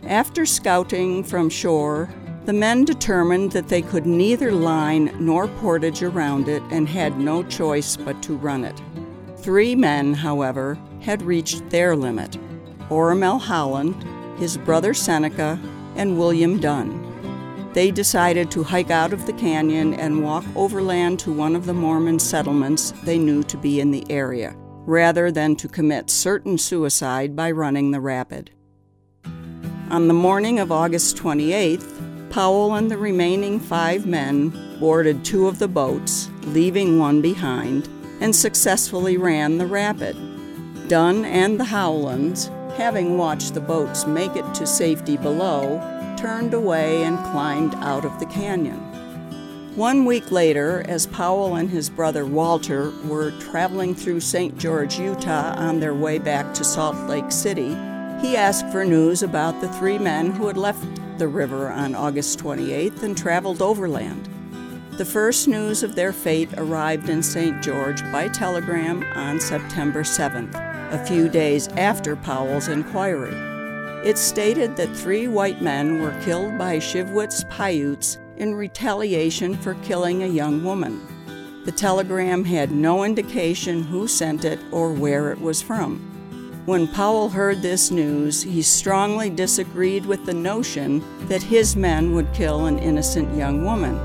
After 0.06 0.46
scouting 0.46 1.22
from 1.22 1.50
shore, 1.50 2.08
the 2.46 2.52
men 2.52 2.84
determined 2.84 3.52
that 3.52 3.68
they 3.68 3.82
could 3.82 4.06
neither 4.06 4.50
line 4.50 5.14
nor 5.20 5.46
portage 5.46 6.02
around 6.02 6.48
it 6.48 6.62
and 6.70 6.88
had 6.88 7.18
no 7.18 7.42
choice 7.42 7.96
but 7.96 8.22
to 8.22 8.36
run 8.36 8.64
it. 8.64 8.80
Three 9.36 9.74
men, 9.74 10.14
however, 10.14 10.78
had 11.00 11.22
reached 11.22 11.68
their 11.70 11.94
limit 11.94 12.38
Oramel 12.88 13.40
Howland, 13.40 13.94
his 14.38 14.56
brother 14.56 14.94
Seneca, 14.94 15.60
and 15.96 16.18
William 16.18 16.58
Dunn. 16.58 17.06
They 17.72 17.92
decided 17.92 18.50
to 18.50 18.64
hike 18.64 18.90
out 18.90 19.12
of 19.12 19.26
the 19.26 19.32
canyon 19.34 19.94
and 19.94 20.24
walk 20.24 20.44
overland 20.56 21.20
to 21.20 21.32
one 21.32 21.54
of 21.54 21.66
the 21.66 21.74
Mormon 21.74 22.18
settlements 22.18 22.92
they 23.04 23.18
knew 23.18 23.44
to 23.44 23.56
be 23.56 23.80
in 23.80 23.92
the 23.92 24.04
area, 24.10 24.56
rather 24.86 25.30
than 25.30 25.54
to 25.56 25.68
commit 25.68 26.10
certain 26.10 26.58
suicide 26.58 27.36
by 27.36 27.50
running 27.52 27.92
the 27.92 28.00
rapid. 28.00 28.50
On 29.90 30.06
the 30.06 30.14
morning 30.14 30.60
of 30.60 30.70
August 30.70 31.16
28th, 31.16 32.30
Powell 32.30 32.76
and 32.76 32.88
the 32.88 32.96
remaining 32.96 33.58
five 33.58 34.06
men 34.06 34.50
boarded 34.78 35.24
two 35.24 35.48
of 35.48 35.58
the 35.58 35.66
boats, 35.66 36.30
leaving 36.44 37.00
one 37.00 37.20
behind, 37.20 37.88
and 38.20 38.34
successfully 38.34 39.16
ran 39.16 39.58
the 39.58 39.66
rapid. 39.66 40.16
Dunn 40.88 41.24
and 41.24 41.58
the 41.58 41.64
Howlands, 41.64 42.52
having 42.76 43.18
watched 43.18 43.54
the 43.54 43.60
boats 43.60 44.06
make 44.06 44.36
it 44.36 44.54
to 44.54 44.64
safety 44.64 45.16
below, 45.16 45.80
turned 46.16 46.54
away 46.54 47.02
and 47.02 47.18
climbed 47.32 47.74
out 47.74 48.04
of 48.04 48.16
the 48.20 48.26
canyon. 48.26 48.78
One 49.74 50.04
week 50.04 50.30
later, 50.30 50.84
as 50.86 51.08
Powell 51.08 51.56
and 51.56 51.68
his 51.68 51.90
brother 51.90 52.24
Walter 52.24 52.92
were 53.06 53.32
traveling 53.40 53.96
through 53.96 54.20
St. 54.20 54.56
George, 54.56 55.00
Utah 55.00 55.52
on 55.56 55.80
their 55.80 55.94
way 55.94 56.18
back 56.18 56.54
to 56.54 56.62
Salt 56.62 56.96
Lake 57.08 57.32
City, 57.32 57.76
he 58.20 58.36
asked 58.36 58.68
for 58.70 58.84
news 58.84 59.22
about 59.22 59.60
the 59.60 59.68
three 59.74 59.98
men 59.98 60.30
who 60.30 60.46
had 60.46 60.58
left 60.58 60.84
the 61.18 61.26
river 61.26 61.70
on 61.70 61.94
August 61.94 62.38
28th 62.38 63.02
and 63.02 63.16
traveled 63.16 63.62
overland. 63.62 64.28
The 64.92 65.04
first 65.06 65.48
news 65.48 65.82
of 65.82 65.94
their 65.94 66.12
fate 66.12 66.50
arrived 66.58 67.08
in 67.08 67.22
St. 67.22 67.62
George 67.62 68.02
by 68.12 68.28
telegram 68.28 69.02
on 69.14 69.40
September 69.40 70.02
7th, 70.02 70.54
a 70.92 71.04
few 71.06 71.30
days 71.30 71.68
after 71.68 72.14
Powell's 72.14 72.68
inquiry. 72.68 73.34
It 74.06 74.18
stated 74.18 74.76
that 74.76 74.94
three 74.94 75.26
white 75.26 75.62
men 75.62 76.02
were 76.02 76.18
killed 76.22 76.58
by 76.58 76.76
Shivwits 76.76 77.48
Paiutes 77.48 78.18
in 78.36 78.54
retaliation 78.54 79.54
for 79.54 79.74
killing 79.76 80.22
a 80.22 80.26
young 80.26 80.62
woman. 80.62 81.00
The 81.64 81.72
telegram 81.72 82.44
had 82.44 82.70
no 82.70 83.04
indication 83.04 83.82
who 83.82 84.06
sent 84.06 84.44
it 84.44 84.58
or 84.70 84.92
where 84.92 85.30
it 85.30 85.40
was 85.40 85.62
from. 85.62 86.09
When 86.70 86.86
Powell 86.86 87.28
heard 87.28 87.62
this 87.62 87.90
news, 87.90 88.44
he 88.44 88.62
strongly 88.62 89.28
disagreed 89.28 90.06
with 90.06 90.24
the 90.24 90.32
notion 90.32 91.02
that 91.26 91.42
his 91.42 91.74
men 91.74 92.14
would 92.14 92.32
kill 92.32 92.66
an 92.66 92.78
innocent 92.78 93.36
young 93.36 93.64
woman. 93.64 93.98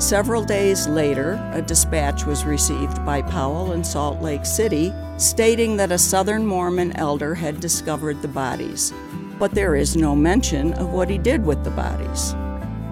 Several 0.00 0.44
days 0.44 0.86
later, 0.86 1.32
a 1.52 1.60
dispatch 1.60 2.24
was 2.24 2.44
received 2.44 3.04
by 3.04 3.20
Powell 3.20 3.72
in 3.72 3.82
Salt 3.82 4.22
Lake 4.22 4.46
City 4.46 4.92
stating 5.16 5.76
that 5.76 5.90
a 5.90 5.98
Southern 5.98 6.46
Mormon 6.46 6.92
elder 6.92 7.34
had 7.34 7.58
discovered 7.58 8.22
the 8.22 8.28
bodies 8.28 8.92
but 9.40 9.50
there 9.50 9.74
is 9.74 9.96
no 9.96 10.14
mention 10.14 10.72
of 10.74 10.92
what 10.92 11.10
he 11.10 11.18
did 11.18 11.44
with 11.44 11.64
the 11.64 11.70
bodies. 11.72 12.32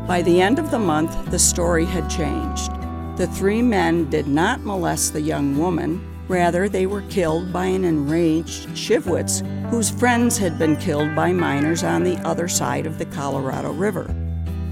By 0.09 0.23
the 0.23 0.41
end 0.41 0.59
of 0.59 0.73
the 0.73 0.81
month, 0.81 1.31
the 1.31 1.39
story 1.39 1.85
had 1.85 2.11
changed. 2.11 2.73
The 3.17 3.29
three 3.29 3.63
men 3.63 4.11
did 4.11 4.27
not 4.27 4.65
molest 4.65 5.13
the 5.13 5.21
young 5.21 5.57
woman, 5.57 6.12
rather, 6.29 6.69
they 6.69 6.87
were 6.87 7.03
killed 7.03 7.53
by 7.53 7.67
an 7.67 7.85
enraged 7.85 8.69
Shivwits 8.71 9.41
whose 9.71 9.91
friends 9.91 10.39
had 10.39 10.59
been 10.59 10.77
killed 10.77 11.15
by 11.15 11.33
miners 11.33 11.83
on 11.83 12.05
the 12.05 12.17
other 12.27 12.49
side 12.49 12.87
of 12.87 12.99
the 12.99 13.07
Colorado 13.07 13.73
River. 13.73 14.15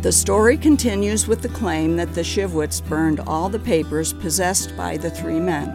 The 0.03 0.13
story 0.13 0.57
continues 0.57 1.29
with 1.29 1.43
the 1.43 1.51
claim 1.51 1.97
that 1.97 2.15
the 2.15 2.23
Shivwits 2.23 2.81
burned 2.89 3.21
all 3.21 3.49
the 3.49 3.59
papers 3.59 4.15
possessed 4.15 4.77
by 4.77 4.97
the 4.97 5.11
three 5.11 5.39
men. 5.39 5.69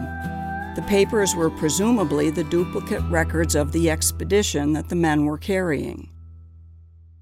The 0.74 0.82
papers 0.82 1.34
were 1.34 1.48
presumably 1.48 2.30
the 2.30 2.44
duplicate 2.44 3.02
records 3.04 3.54
of 3.54 3.72
the 3.72 3.88
expedition 3.88 4.72
that 4.72 4.88
the 4.88 4.96
men 4.96 5.24
were 5.24 5.38
carrying. 5.38 6.10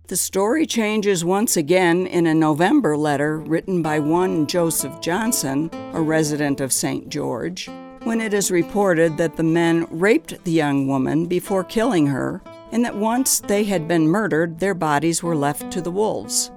The 0.09 0.17
story 0.17 0.67
changes 0.67 1.25
once 1.25 1.57
again 1.57 2.07
in 2.07 2.27
a 2.27 2.35
November 2.35 2.97
letter 2.97 3.39
written 3.39 3.81
by 3.81 4.01
one 4.01 4.47
Joseph 4.47 5.01
Johnson, 5.01 5.71
a 5.93 6.01
resident 6.03 6.61
of 6.61 6.73
St. 6.73 7.09
George, 7.09 7.71
when 8.05 8.21
it 8.21 8.35
is 8.35 8.51
reported 8.51 9.17
that 9.17 9.37
the 9.37 9.43
men 9.43 9.87
raped 9.91 10.45
the 10.45 10.53
young 10.53 10.87
woman 10.87 11.27
before 11.27 11.65
killing 11.65 12.07
her, 12.07 12.43
and 12.71 12.85
that 12.85 12.97
once 12.97 13.41
they 13.41 13.65
had 13.65 13.89
been 13.89 14.07
murdered, 14.07 14.61
their 14.61 14.75
bodies 14.75 15.23
were 15.23 15.35
left 15.35 15.73
to 15.73 15.81
the 15.81 15.91
wolves. 15.91 16.51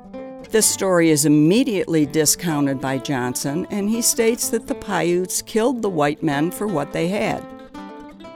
This 0.52 0.66
story 0.66 1.10
is 1.10 1.26
immediately 1.26 2.06
discounted 2.06 2.82
by 2.82 2.98
Johnson, 2.98 3.66
and 3.70 3.90
he 3.90 4.02
states 4.02 4.50
that 4.50 4.68
the 4.68 4.76
Paiutes 4.76 5.42
killed 5.42 5.82
the 5.82 5.90
white 5.90 6.22
men 6.22 6.52
for 6.52 6.68
what 6.68 6.94
they 6.94 7.08
had. 7.08 7.46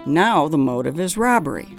Now 0.06 0.47
the 0.47 0.58
motive 0.58 1.00
is 1.00 1.17
robbery. 1.17 1.69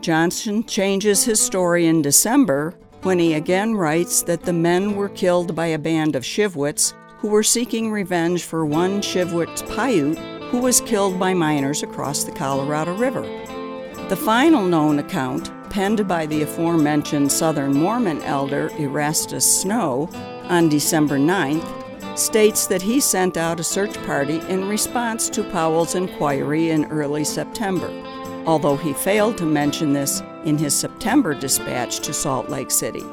Johnson 0.00 0.64
changes 0.64 1.24
his 1.24 1.40
story 1.40 1.86
in 1.86 2.02
December 2.02 2.74
when 3.02 3.18
he 3.18 3.34
again 3.34 3.74
writes 3.74 4.22
that 4.22 4.42
the 4.42 4.52
men 4.52 4.96
were 4.96 5.08
killed 5.08 5.54
by 5.54 5.66
a 5.66 5.78
band 5.78 6.16
of 6.16 6.22
Shivwits 6.22 6.92
who 7.18 7.28
were 7.28 7.42
seeking 7.42 7.90
revenge 7.90 8.44
for 8.44 8.66
one 8.66 9.00
Shivwits 9.00 9.62
Paiute 9.74 10.35
who 10.50 10.58
was 10.58 10.80
killed 10.80 11.18
by 11.18 11.34
miners 11.34 11.82
across 11.82 12.24
the 12.24 12.32
Colorado 12.32 12.94
River. 12.96 13.22
The 14.08 14.16
final 14.16 14.64
known 14.66 14.98
account 14.98 15.50
penned 15.70 16.06
by 16.08 16.26
the 16.26 16.42
aforementioned 16.42 17.30
Southern 17.30 17.74
Mormon 17.74 18.22
elder 18.22 18.70
Erastus 18.78 19.60
Snow 19.60 20.08
on 20.44 20.68
December 20.68 21.18
9th, 21.18 22.18
states 22.18 22.66
that 22.66 22.80
he 22.80 23.00
sent 23.00 23.36
out 23.36 23.60
a 23.60 23.64
search 23.64 23.94
party 24.04 24.38
in 24.48 24.68
response 24.68 25.28
to 25.30 25.44
Powell's 25.50 25.94
inquiry 25.94 26.70
in 26.70 26.86
early 26.86 27.24
September, 27.24 27.90
although 28.46 28.76
he 28.76 28.92
failed 28.94 29.36
to 29.38 29.44
mention 29.44 29.92
this 29.92 30.22
in 30.44 30.56
his 30.56 30.74
September 30.74 31.34
dispatch 31.34 32.00
to 32.00 32.12
Salt 32.12 32.48
Lake 32.48 32.70
City. 32.70 33.04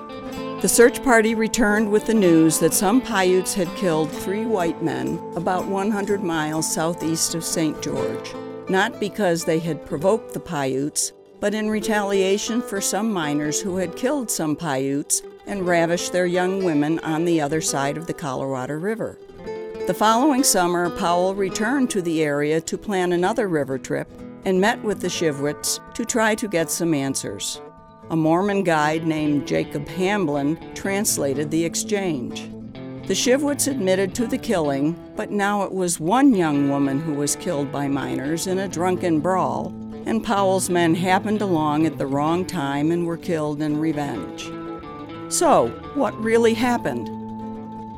The 0.64 0.70
search 0.70 1.04
party 1.04 1.36
returned 1.36 1.92
with 1.92 2.06
the 2.06 2.14
news 2.14 2.58
that 2.60 2.74
some 2.74 3.02
Paiutes 3.02 3.54
had 3.54 3.68
killed 3.76 4.10
three 4.10 4.46
white 4.46 4.82
men 4.82 5.20
about 5.36 5.68
100 5.68 6.24
miles 6.24 6.74
southeast 6.74 7.36
of 7.36 7.44
St. 7.44 7.82
George, 7.82 8.34
not 8.70 8.98
because 8.98 9.44
they 9.44 9.60
had 9.60 9.86
provoked 9.86 10.32
the 10.34 10.40
Paiutes, 10.40 11.12
but 11.42 11.54
in 11.54 11.70
retaliation 11.70 12.62
for 12.62 12.80
some 12.80 13.12
miners 13.12 13.60
who 13.60 13.76
had 13.76 13.98
killed 13.98 14.32
some 14.32 14.56
Paiutes 14.56 15.22
and 15.48 15.68
ravished 15.68 16.14
their 16.14 16.28
young 16.28 16.64
women 16.64 16.98
on 17.00 17.26
the 17.26 17.42
other 17.42 17.60
side 17.60 17.98
of 17.98 18.08
the 18.08 18.14
Colorado 18.14 18.76
River. 18.76 19.20
The 19.86 19.94
following 19.94 20.46
summer, 20.46 20.90
Powell 20.92 21.36
returned 21.36 21.90
to 21.90 22.02
the 22.02 22.24
area 22.24 22.62
to 22.62 22.78
plan 22.78 23.12
another 23.12 23.50
river 23.50 23.78
trip 23.78 24.10
and 24.46 24.62
met 24.62 24.82
with 24.82 25.02
the 25.02 25.10
Shivwits 25.10 25.82
to 25.94 26.06
try 26.06 26.36
to 26.36 26.48
get 26.48 26.72
some 26.72 26.94
answers. 26.94 27.60
A 28.10 28.16
Mormon 28.16 28.64
guide 28.64 29.08
named 29.08 29.48
Jacob 29.48 29.88
Hamblin 29.88 30.58
translated 30.76 31.50
the 31.50 31.64
exchange. 31.66 32.50
The 33.08 33.14
Shivwits 33.14 33.70
admitted 33.70 34.14
to 34.16 34.28
the 34.28 34.38
killing, 34.38 34.96
but 35.16 35.32
now 35.32 35.64
it 35.64 35.72
was 35.72 36.00
one 36.00 36.34
young 36.34 36.70
woman 36.70 37.02
who 37.02 37.14
was 37.14 37.36
killed 37.36 37.72
by 37.72 37.88
miners 37.88 38.48
in 38.48 38.60
a 38.60 38.68
drunken 38.68 39.20
brawl, 39.20 39.74
and 40.06 40.24
Powell's 40.24 40.70
men 40.70 40.96
happened 40.96 41.42
along 41.42 41.86
at 41.86 41.98
the 41.98 42.08
wrong 42.08 42.46
time 42.46 42.92
and 42.92 43.06
were 43.06 43.18
killed 43.18 43.62
in 43.62 43.80
revenge. 43.80 44.50
So, 45.30 45.70
what 45.96 46.18
really 46.22 46.54
happened? 46.54 47.10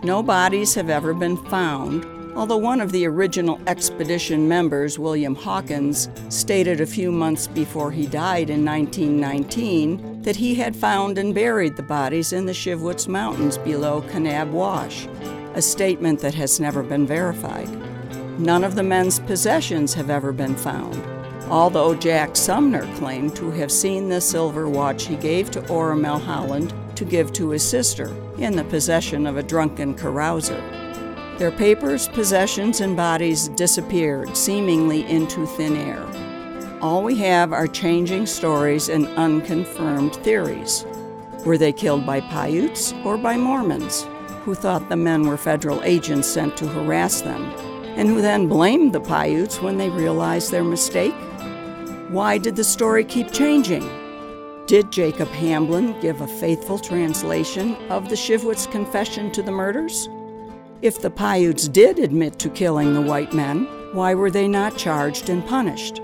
No 0.04 0.24
bodies 0.24 0.76
have 0.76 0.90
ever 0.90 1.14
been 1.14 1.38
found, 1.38 2.06
although 2.36 2.58
one 2.58 2.82
of 2.82 2.92
the 2.92 3.06
original 3.06 3.60
expedition 3.66 4.48
members, 4.48 5.00
William 5.00 5.36
Hawkins, 5.36 6.10
stated 6.30 6.82
a 6.82 6.86
few 6.86 7.12
months 7.12 7.48
before 7.48 7.92
he 7.92 8.06
died 8.06 8.50
in 8.50 8.66
1919 8.66 10.22
that 10.22 10.36
he 10.36 10.56
had 10.56 10.76
found 10.76 11.18
and 11.18 11.34
buried 11.34 11.76
the 11.76 11.84
bodies 11.84 12.34
in 12.34 12.46
the 12.46 12.54
Shivwits 12.54 13.08
Mountains 13.08 13.58
below 13.58 14.02
Kanab 14.02 14.52
Wash, 14.52 15.08
a 15.54 15.62
statement 15.62 16.20
that 16.20 16.34
has 16.34 16.60
never 16.60 16.84
been 16.84 17.08
verified. 17.08 17.70
None 18.40 18.66
of 18.66 18.76
the 18.76 18.84
men's 18.84 19.20
possessions 19.20 19.94
have 19.94 20.10
ever 20.10 20.34
been 20.34 20.56
found, 20.56 21.02
although 21.50 21.96
Jack 21.96 22.36
Sumner 22.36 22.86
claimed 22.96 23.36
to 23.38 23.50
have 23.52 23.72
seen 23.72 24.10
the 24.10 24.20
silver 24.20 24.68
watch 24.68 25.06
he 25.06 25.16
gave 25.16 25.52
to 25.52 25.62
Oramel 25.62 26.22
Howland 26.22 26.74
to 26.98 27.06
give 27.06 27.32
to 27.34 27.50
his 27.50 27.68
sister 27.68 28.14
in 28.38 28.56
the 28.56 28.64
possession 28.66 29.26
of 29.26 29.38
a 29.38 29.44
drunken 29.44 29.96
carouser. 29.96 30.85
Their 31.38 31.52
papers, 31.52 32.08
possessions, 32.08 32.80
and 32.80 32.96
bodies 32.96 33.50
disappeared, 33.50 34.38
seemingly 34.38 35.06
into 35.06 35.46
thin 35.46 35.76
air. 35.76 36.02
All 36.82 37.04
we 37.04 37.18
have 37.18 37.52
are 37.52 37.68
changing 37.68 38.26
stories 38.26 38.88
and 38.88 39.06
unconfirmed 39.18 40.16
theories. 40.18 40.86
Were 41.46 41.58
they 41.58 41.74
killed 41.74 42.06
by 42.06 42.22
Paiutes 42.22 42.94
or 43.04 43.18
by 43.18 43.36
Mormons, 43.36 44.08
who 44.46 44.56
thought 44.56 44.88
the 44.88 44.96
men 44.96 45.28
were 45.28 45.36
federal 45.36 45.84
agents 45.84 46.28
sent 46.28 46.56
to 46.56 46.68
harass 46.68 47.20
them, 47.20 47.44
and 47.98 48.08
who 48.08 48.22
then 48.22 48.48
blamed 48.48 48.94
the 48.94 49.02
Paiutes 49.02 49.62
when 49.62 49.78
they 49.78 49.90
realized 49.90 50.52
their 50.52 50.64
mistake? 50.64 51.16
Why 52.10 52.38
did 52.38 52.56
the 52.56 52.64
story 52.64 53.04
keep 53.04 53.34
changing? 53.34 53.84
Did 54.68 54.90
Jacob 54.90 55.28
Hamblin 55.28 56.00
give 56.00 56.22
a 56.22 56.28
faithful 56.28 56.80
translation 56.80 57.76
of 57.90 58.08
the 58.08 58.16
Shivwits 58.16 58.72
confession 58.72 59.32
to 59.34 59.44
the 59.44 59.52
murders? 59.52 60.08
If 60.82 61.02
the 61.02 61.10
Paiutes 61.10 61.68
did 61.68 62.00
admit 62.00 62.38
to 62.40 62.50
killing 62.50 62.94
the 62.94 63.02
white 63.02 63.34
men, 63.34 63.66
why 63.94 64.14
were 64.14 64.30
they 64.30 64.48
not 64.48 64.78
charged 64.78 65.30
and 65.30 65.46
punished? 65.46 66.02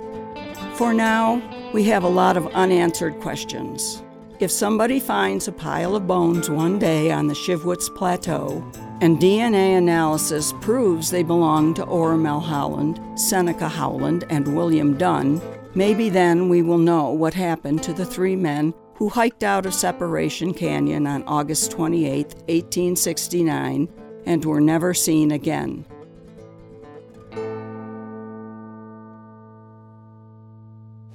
For 0.76 0.94
now, 0.94 1.42
we 1.74 1.84
have 1.86 2.04
a 2.04 2.10
lot 2.10 2.38
of 2.38 2.48
unanswered 2.48 3.20
questions. 3.20 4.02
If 4.40 4.50
somebody 4.50 5.00
finds 5.00 5.48
a 5.48 5.52
pile 5.52 5.96
of 5.96 6.08
bones 6.08 6.50
one 6.50 6.80
day 6.80 7.12
on 7.12 7.28
the 7.28 7.36
Shivwits 7.36 7.94
Plateau, 7.94 8.64
and 9.02 9.20
DNA 9.20 9.78
analysis 9.78 10.54
proves 10.62 11.12
they 11.12 11.22
belong 11.22 11.74
to 11.74 11.86
Oramel 11.86 12.42
Howland, 12.42 13.00
Seneca 13.20 13.68
Howland, 13.68 14.24
and 14.30 14.56
William 14.56 14.98
Dunn, 14.98 15.42
maybe 15.76 16.10
then 16.10 16.50
we 16.50 16.62
will 16.62 16.78
know 16.78 17.12
what 17.12 17.34
happened 17.34 17.84
to 17.84 17.94
the 17.94 18.06
three 18.06 18.36
men 18.36 18.74
who 18.96 19.10
hiked 19.10 19.44
out 19.44 19.66
of 19.66 19.74
Separation 19.74 20.54
Canyon 20.54 21.08
on 21.08 21.24
August 21.24 21.72
28, 21.72 22.36
1869, 22.48 23.90
and 24.26 24.44
were 24.46 24.62
never 24.62 24.94
seen 24.94 25.32
again. 25.32 25.86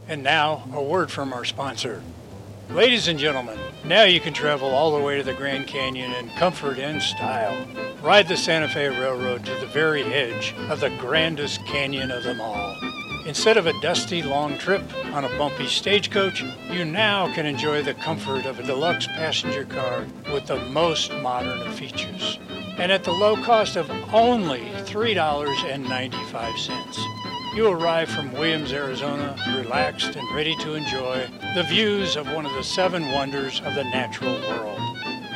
And 0.09 0.23
now, 0.23 0.63
a 0.73 0.83
word 0.83 1.11
from 1.11 1.33
our 1.33 1.45
sponsor. 1.45 2.03
Ladies 2.71 3.09
and 3.09 3.19
gentlemen, 3.19 3.59
now 3.85 4.05
you 4.05 4.21
can 4.21 4.33
travel 4.33 4.69
all 4.69 4.97
the 4.97 5.05
way 5.05 5.17
to 5.17 5.23
the 5.23 5.35
Grand 5.35 5.67
Canyon 5.67 6.13
in 6.13 6.29
comfort 6.31 6.79
and 6.79 7.01
style. 7.01 7.67
Ride 8.03 8.29
the 8.29 8.37
Santa 8.37 8.69
Fe 8.69 8.89
Railroad 8.89 9.45
to 9.47 9.55
the 9.55 9.67
very 9.67 10.03
edge 10.05 10.55
of 10.69 10.81
the 10.81 10.91
grandest 10.91 11.65
canyon 11.67 12.11
of 12.11 12.25
them 12.25 12.41
all. 12.41 12.77
Instead 13.27 13.57
of 13.57 13.67
a 13.67 13.81
dusty 13.81 14.23
long 14.23 14.57
trip 14.59 14.83
on 15.13 15.25
a 15.25 15.39
bumpy 15.39 15.67
stagecoach, 15.67 16.45
you 16.71 16.85
now 16.85 17.33
can 17.35 17.47
enjoy 17.47 17.83
the 17.83 17.95
comfort 17.95 18.47
of 18.47 18.61
a 18.61 18.63
deluxe 18.63 19.09
passenger 19.09 19.65
car 19.65 20.07
with 20.33 20.47
the 20.47 20.59
most 20.71 21.13
modern 21.15 21.61
of 21.63 21.75
features. 21.75 22.39
And 22.79 22.93
at 22.93 23.05
the 23.05 23.13
low 23.13 23.43
cost 23.43 23.77
of 23.77 23.91
only 24.13 24.67
$3.95. 24.85 27.57
You 27.57 27.69
arrive 27.69 28.11
from 28.11 28.33
Williams, 28.33 28.73
Arizona, 28.73 29.35
relaxed 29.57 30.15
and 30.15 30.35
ready 30.35 30.55
to 30.57 30.75
enjoy 30.75 31.27
the 31.55 31.63
views 31.63 32.17
of 32.17 32.31
one 32.31 32.45
of 32.45 32.53
the 32.53 32.63
seven 32.63 33.13
wonders 33.13 33.61
of 33.61 33.75
the 33.75 33.85
natural 33.85 34.35
world. 34.43 34.79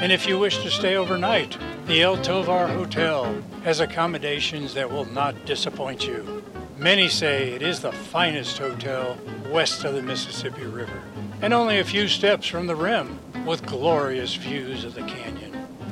And 0.00 0.12
if 0.12 0.26
you 0.26 0.38
wish 0.38 0.62
to 0.62 0.70
stay 0.70 0.96
overnight, 0.96 1.57
the 1.87 2.03
El 2.03 2.18
Tovar 2.18 2.68
Hotel 2.68 3.42
has 3.64 3.81
accommodations 3.81 4.74
that 4.74 4.90
will 4.90 5.07
not 5.07 5.46
disappoint 5.46 6.07
you. 6.07 6.44
Many 6.76 7.09
say 7.09 7.53
it 7.53 7.62
is 7.62 7.81
the 7.81 7.92
finest 7.92 8.59
hotel 8.59 9.16
west 9.50 9.83
of 9.85 9.94
the 9.94 10.03
Mississippi 10.03 10.66
River, 10.66 11.03
and 11.40 11.55
only 11.55 11.79
a 11.79 11.85
few 11.85 12.07
steps 12.07 12.46
from 12.46 12.66
the 12.66 12.76
rim 12.76 13.18
with 13.46 13.64
glorious 13.64 14.35
views 14.35 14.85
of 14.85 14.94
the 14.94 15.05
canyon. 15.05 15.39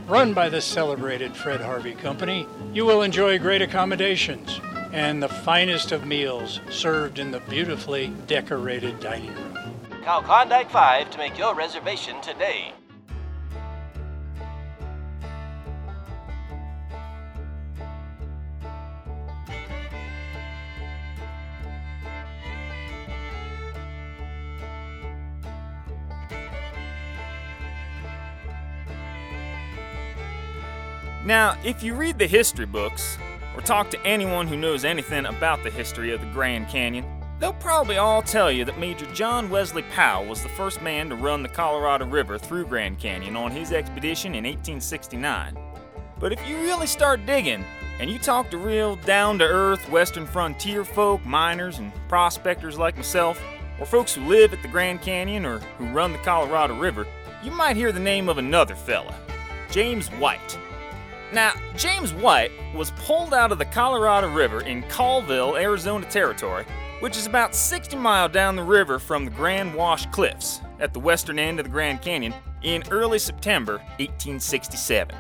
Run 0.09 0.33
by 0.33 0.49
the 0.49 0.63
celebrated 0.63 1.37
Fred 1.37 1.61
Harvey 1.61 1.93
Company, 1.93 2.47
you 2.73 2.87
will 2.87 3.03
enjoy 3.03 3.39
great 3.39 3.61
accommodations 3.61 4.59
and 4.91 5.23
the 5.23 5.29
finest 5.29 5.93
of 5.93 6.07
meals 6.07 6.61
served 6.71 7.19
in 7.19 7.31
the 7.31 7.41
beautifully 7.41 8.07
decorated 8.27 9.01
dining 9.01 9.35
room. 9.35 9.75
Call 10.07 10.23
Klondike 10.23 10.71
5 10.71 11.11
to 11.11 11.19
make 11.19 11.37
your 11.37 11.55
reservation 11.55 12.19
today. 12.23 12.73
Now, 31.29 31.59
if 31.63 31.83
you 31.83 31.95
read 31.95 32.19
the 32.19 32.27
history 32.27 32.65
books, 32.65 33.19
or 33.55 33.61
talk 33.61 33.91
to 33.91 34.03
anyone 34.03 34.49
who 34.49 34.57
knows 34.57 34.87
anything 34.87 35.27
about 35.27 35.63
the 35.63 35.69
history 35.69 36.11
of 36.11 36.23
the 36.23 36.27
Grand 36.29 36.71
Canyon, 36.71 37.05
they'll 37.39 37.53
probably 37.53 37.99
all 37.99 38.23
tell 38.23 38.51
you 38.51 38.65
that 38.65 38.79
Major 38.79 39.05
John 39.13 39.51
Wesley 39.51 39.83
Powell 39.83 40.25
was 40.25 40.43
the 40.43 40.49
first 40.49 40.81
man 40.81 41.11
to 41.11 41.17
run 41.17 41.43
the 41.43 41.49
Colorado 41.51 42.07
River 42.07 42.39
through 42.39 42.65
Grand 42.65 42.99
Canyon 42.99 43.37
on 43.37 43.51
his 43.51 43.73
expedition 43.73 44.35
in 44.37 44.45
1869. 44.45 45.55
But 46.19 46.33
if 46.33 46.49
you 46.49 46.57
really 46.63 46.87
start 46.87 47.27
digging, 47.27 47.63
and 48.01 48.09
you 48.09 48.19
talk 48.19 48.49
to 48.49 48.57
real 48.57 48.97
down 48.97 49.39
to 49.41 49.45
earth 49.45 49.87
Western 49.91 50.25
frontier 50.25 50.83
folk, 50.83 51.23
miners, 51.27 51.79
and 51.79 51.93
prospectors 52.09 52.79
like 52.79 52.97
myself, 52.97 53.39
or 53.79 53.85
folks 53.85 54.15
who 54.15 54.25
live 54.25 54.55
at 54.55 54.63
the 54.63 54.69
Grand 54.69 55.03
Canyon 55.03 55.45
or 55.45 55.59
who 55.77 55.91
run 55.91 56.13
the 56.13 56.19
Colorado 56.21 56.75
River, 56.75 57.07
you 57.45 57.51
might 57.51 57.77
hear 57.77 57.93
the 57.93 58.01
name 58.01 58.31
of 58.31 58.39
another 58.39 58.75
fella 58.75 59.15
James 59.71 60.09
White. 60.13 60.59
Now, 61.33 61.53
James 61.77 62.15
White 62.15 62.53
was 62.75 62.91
pulled 62.93 63.35
out 63.35 63.53
of 63.53 63.59
the 63.59 63.67
Colorado 63.67 64.33
River 64.33 64.63
in 64.63 64.83
Callville, 64.85 65.61
Arizona 65.61 66.07
Territory, 66.07 66.65
which 67.01 67.19
is 67.19 67.27
about 67.27 67.55
60 67.55 67.97
miles 67.97 68.33
down 68.33 68.57
the 68.57 68.63
river 68.63 68.99
from 68.99 69.27
the 69.27 69.31
Grand 69.31 69.75
Wash 69.75 70.07
Cliffs 70.07 70.63
at 70.81 70.95
the 70.95 71.01
western 71.01 71.39
end 71.39 71.61
of 71.61 71.67
the 71.67 71.71
Grand 71.71 72.01
Canyon 72.01 72.33
in 72.63 72.83
early 72.91 73.19
September 73.19 73.75
1867. 73.99 75.15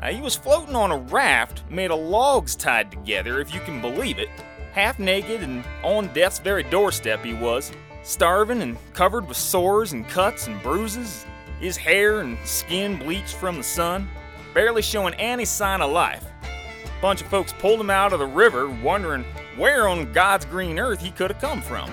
Now, 0.00 0.08
he 0.08 0.20
was 0.20 0.34
floating 0.34 0.74
on 0.74 0.90
a 0.90 0.98
raft 0.98 1.62
made 1.70 1.92
of 1.92 2.00
logs 2.00 2.56
tied 2.56 2.90
together, 2.90 3.40
if 3.40 3.54
you 3.54 3.60
can 3.60 3.80
believe 3.80 4.18
it. 4.18 4.28
Half 4.72 4.98
naked 4.98 5.42
and 5.42 5.64
on 5.84 6.12
death's 6.12 6.40
very 6.40 6.64
doorstep 6.64 7.24
he 7.24 7.34
was, 7.34 7.70
starving 8.02 8.62
and 8.62 8.76
covered 8.94 9.28
with 9.28 9.36
sores 9.36 9.92
and 9.92 10.08
cuts 10.08 10.48
and 10.48 10.60
bruises, 10.60 11.24
his 11.60 11.76
hair 11.76 12.20
and 12.20 12.36
skin 12.44 12.98
bleached 12.98 13.34
from 13.34 13.58
the 13.58 13.62
sun 13.62 14.08
barely 14.56 14.80
showing 14.80 15.12
any 15.16 15.44
sign 15.44 15.82
of 15.82 15.92
life. 15.92 16.24
A 16.42 17.02
bunch 17.02 17.20
of 17.20 17.26
folks 17.26 17.52
pulled 17.52 17.78
him 17.78 17.90
out 17.90 18.14
of 18.14 18.20
the 18.20 18.26
river, 18.26 18.70
wondering 18.70 19.22
where 19.58 19.86
on 19.86 20.10
God's 20.14 20.46
green 20.46 20.78
earth 20.78 20.98
he 20.98 21.10
could 21.10 21.30
have 21.30 21.42
come 21.42 21.60
from. 21.60 21.92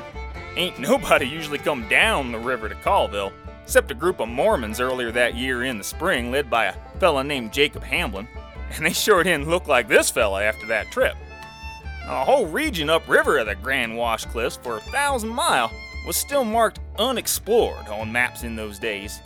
Ain't 0.55 0.79
nobody 0.79 1.25
usually 1.25 1.57
come 1.57 1.85
down 1.89 2.31
the 2.31 2.39
river 2.39 2.69
to 2.69 2.75
Callville, 2.75 3.33
except 3.61 3.91
a 3.91 3.93
group 3.93 4.21
of 4.21 4.29
Mormons 4.29 4.79
earlier 4.79 5.11
that 5.11 5.35
year 5.35 5.65
in 5.65 5.77
the 5.77 5.83
spring, 5.83 6.31
led 6.31 6.49
by 6.49 6.65
a 6.67 6.75
fella 7.01 7.21
named 7.21 7.51
Jacob 7.51 7.83
Hamblin, 7.83 8.29
and 8.71 8.85
they 8.85 8.93
sure 8.93 9.23
didn't 9.23 9.49
look 9.49 9.67
like 9.67 9.89
this 9.89 10.09
fella 10.09 10.41
after 10.41 10.65
that 10.67 10.89
trip. 10.89 11.17
A 12.05 12.23
whole 12.23 12.45
region 12.45 12.89
upriver 12.89 13.39
of 13.39 13.47
the 13.47 13.55
Grand 13.55 13.97
Wash 13.97 14.23
Cliffs 14.23 14.55
for 14.55 14.77
a 14.77 14.81
thousand 14.81 15.31
mile 15.31 15.69
was 16.07 16.15
still 16.15 16.45
marked 16.45 16.79
unexplored 16.97 17.89
on 17.89 18.09
maps 18.09 18.43
in 18.43 18.55
those 18.55 18.79
days. 18.79 19.19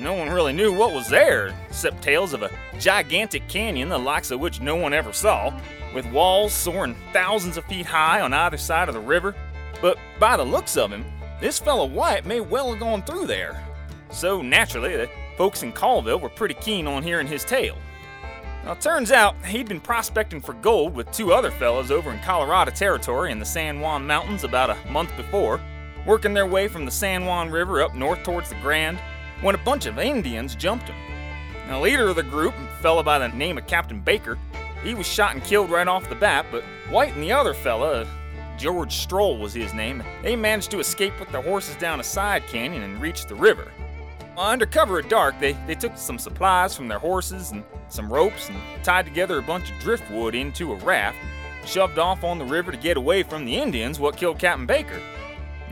No 0.00 0.14
one 0.14 0.30
really 0.30 0.54
knew 0.54 0.72
what 0.72 0.94
was 0.94 1.10
there, 1.10 1.54
except 1.68 2.02
tales 2.02 2.32
of 2.32 2.42
a 2.42 2.50
gigantic 2.78 3.46
canyon 3.48 3.90
the 3.90 3.98
likes 3.98 4.30
of 4.30 4.40
which 4.40 4.58
no 4.58 4.74
one 4.74 4.94
ever 4.94 5.12
saw, 5.12 5.52
with 5.94 6.10
walls 6.10 6.54
soaring 6.54 6.96
thousands 7.12 7.58
of 7.58 7.66
feet 7.66 7.84
high 7.84 8.22
on 8.22 8.32
either 8.32 8.56
side 8.56 8.88
of 8.88 8.94
the 8.94 9.00
river. 9.00 9.34
But 9.82 9.98
by 10.18 10.38
the 10.38 10.44
looks 10.44 10.78
of 10.78 10.90
him, 10.90 11.04
this 11.38 11.58
fellow 11.58 11.84
White 11.84 12.24
may 12.24 12.40
well 12.40 12.70
have 12.70 12.80
gone 12.80 13.02
through 13.02 13.26
there. 13.26 13.62
So 14.10 14.40
naturally, 14.40 14.96
the 14.96 15.10
folks 15.36 15.62
in 15.62 15.70
Callville 15.70 16.20
were 16.20 16.30
pretty 16.30 16.54
keen 16.54 16.86
on 16.86 17.02
hearing 17.02 17.26
his 17.26 17.44
tale. 17.44 17.76
Now, 18.64 18.72
it 18.72 18.80
turns 18.80 19.12
out 19.12 19.44
he'd 19.44 19.68
been 19.68 19.80
prospecting 19.80 20.40
for 20.40 20.54
gold 20.54 20.94
with 20.94 21.12
two 21.12 21.34
other 21.34 21.50
fellows 21.50 21.90
over 21.90 22.10
in 22.10 22.20
Colorado 22.20 22.70
Territory 22.70 23.32
in 23.32 23.38
the 23.38 23.44
San 23.44 23.80
Juan 23.80 24.06
Mountains 24.06 24.44
about 24.44 24.70
a 24.70 24.90
month 24.90 25.14
before, 25.18 25.60
working 26.06 26.32
their 26.32 26.46
way 26.46 26.68
from 26.68 26.86
the 26.86 26.90
San 26.90 27.26
Juan 27.26 27.50
River 27.50 27.82
up 27.82 27.94
north 27.94 28.22
towards 28.22 28.48
the 28.48 28.56
Grand 28.62 28.98
when 29.40 29.54
a 29.54 29.58
bunch 29.58 29.86
of 29.86 29.98
Indians 29.98 30.54
jumped 30.54 30.88
him. 30.88 30.96
The 31.68 31.78
leader 31.78 32.08
of 32.08 32.16
the 32.16 32.22
group, 32.22 32.54
a 32.58 32.82
fella 32.82 33.02
by 33.02 33.18
the 33.18 33.28
name 33.28 33.56
of 33.56 33.66
Captain 33.66 34.00
Baker, 34.00 34.38
he 34.82 34.94
was 34.94 35.06
shot 35.06 35.34
and 35.34 35.44
killed 35.44 35.70
right 35.70 35.86
off 35.86 36.08
the 36.08 36.14
bat, 36.14 36.46
but 36.50 36.64
White 36.88 37.14
and 37.14 37.22
the 37.22 37.32
other 37.32 37.54
fella, 37.54 38.06
George 38.58 38.96
Strole 38.96 39.38
was 39.38 39.54
his 39.54 39.72
name, 39.72 40.02
they 40.22 40.36
managed 40.36 40.70
to 40.72 40.80
escape 40.80 41.18
with 41.18 41.30
their 41.30 41.42
horses 41.42 41.76
down 41.76 42.00
a 42.00 42.04
side 42.04 42.46
canyon 42.46 42.82
and 42.82 43.00
reach 43.00 43.26
the 43.26 43.34
river. 43.34 43.70
under 44.36 44.66
cover 44.66 44.98
of 44.98 45.08
dark, 45.08 45.38
they, 45.38 45.52
they 45.66 45.74
took 45.74 45.96
some 45.96 46.18
supplies 46.18 46.76
from 46.76 46.88
their 46.88 46.98
horses 46.98 47.52
and 47.52 47.62
some 47.88 48.12
ropes 48.12 48.48
and 48.48 48.58
tied 48.82 49.04
together 49.04 49.38
a 49.38 49.42
bunch 49.42 49.70
of 49.70 49.78
driftwood 49.78 50.34
into 50.34 50.72
a 50.72 50.76
raft, 50.76 51.18
shoved 51.66 51.98
off 51.98 52.24
on 52.24 52.38
the 52.38 52.44
river 52.44 52.72
to 52.72 52.78
get 52.78 52.96
away 52.96 53.22
from 53.22 53.44
the 53.44 53.56
Indians 53.56 54.00
what 54.00 54.16
killed 54.16 54.38
Captain 54.38 54.66
Baker. 54.66 55.00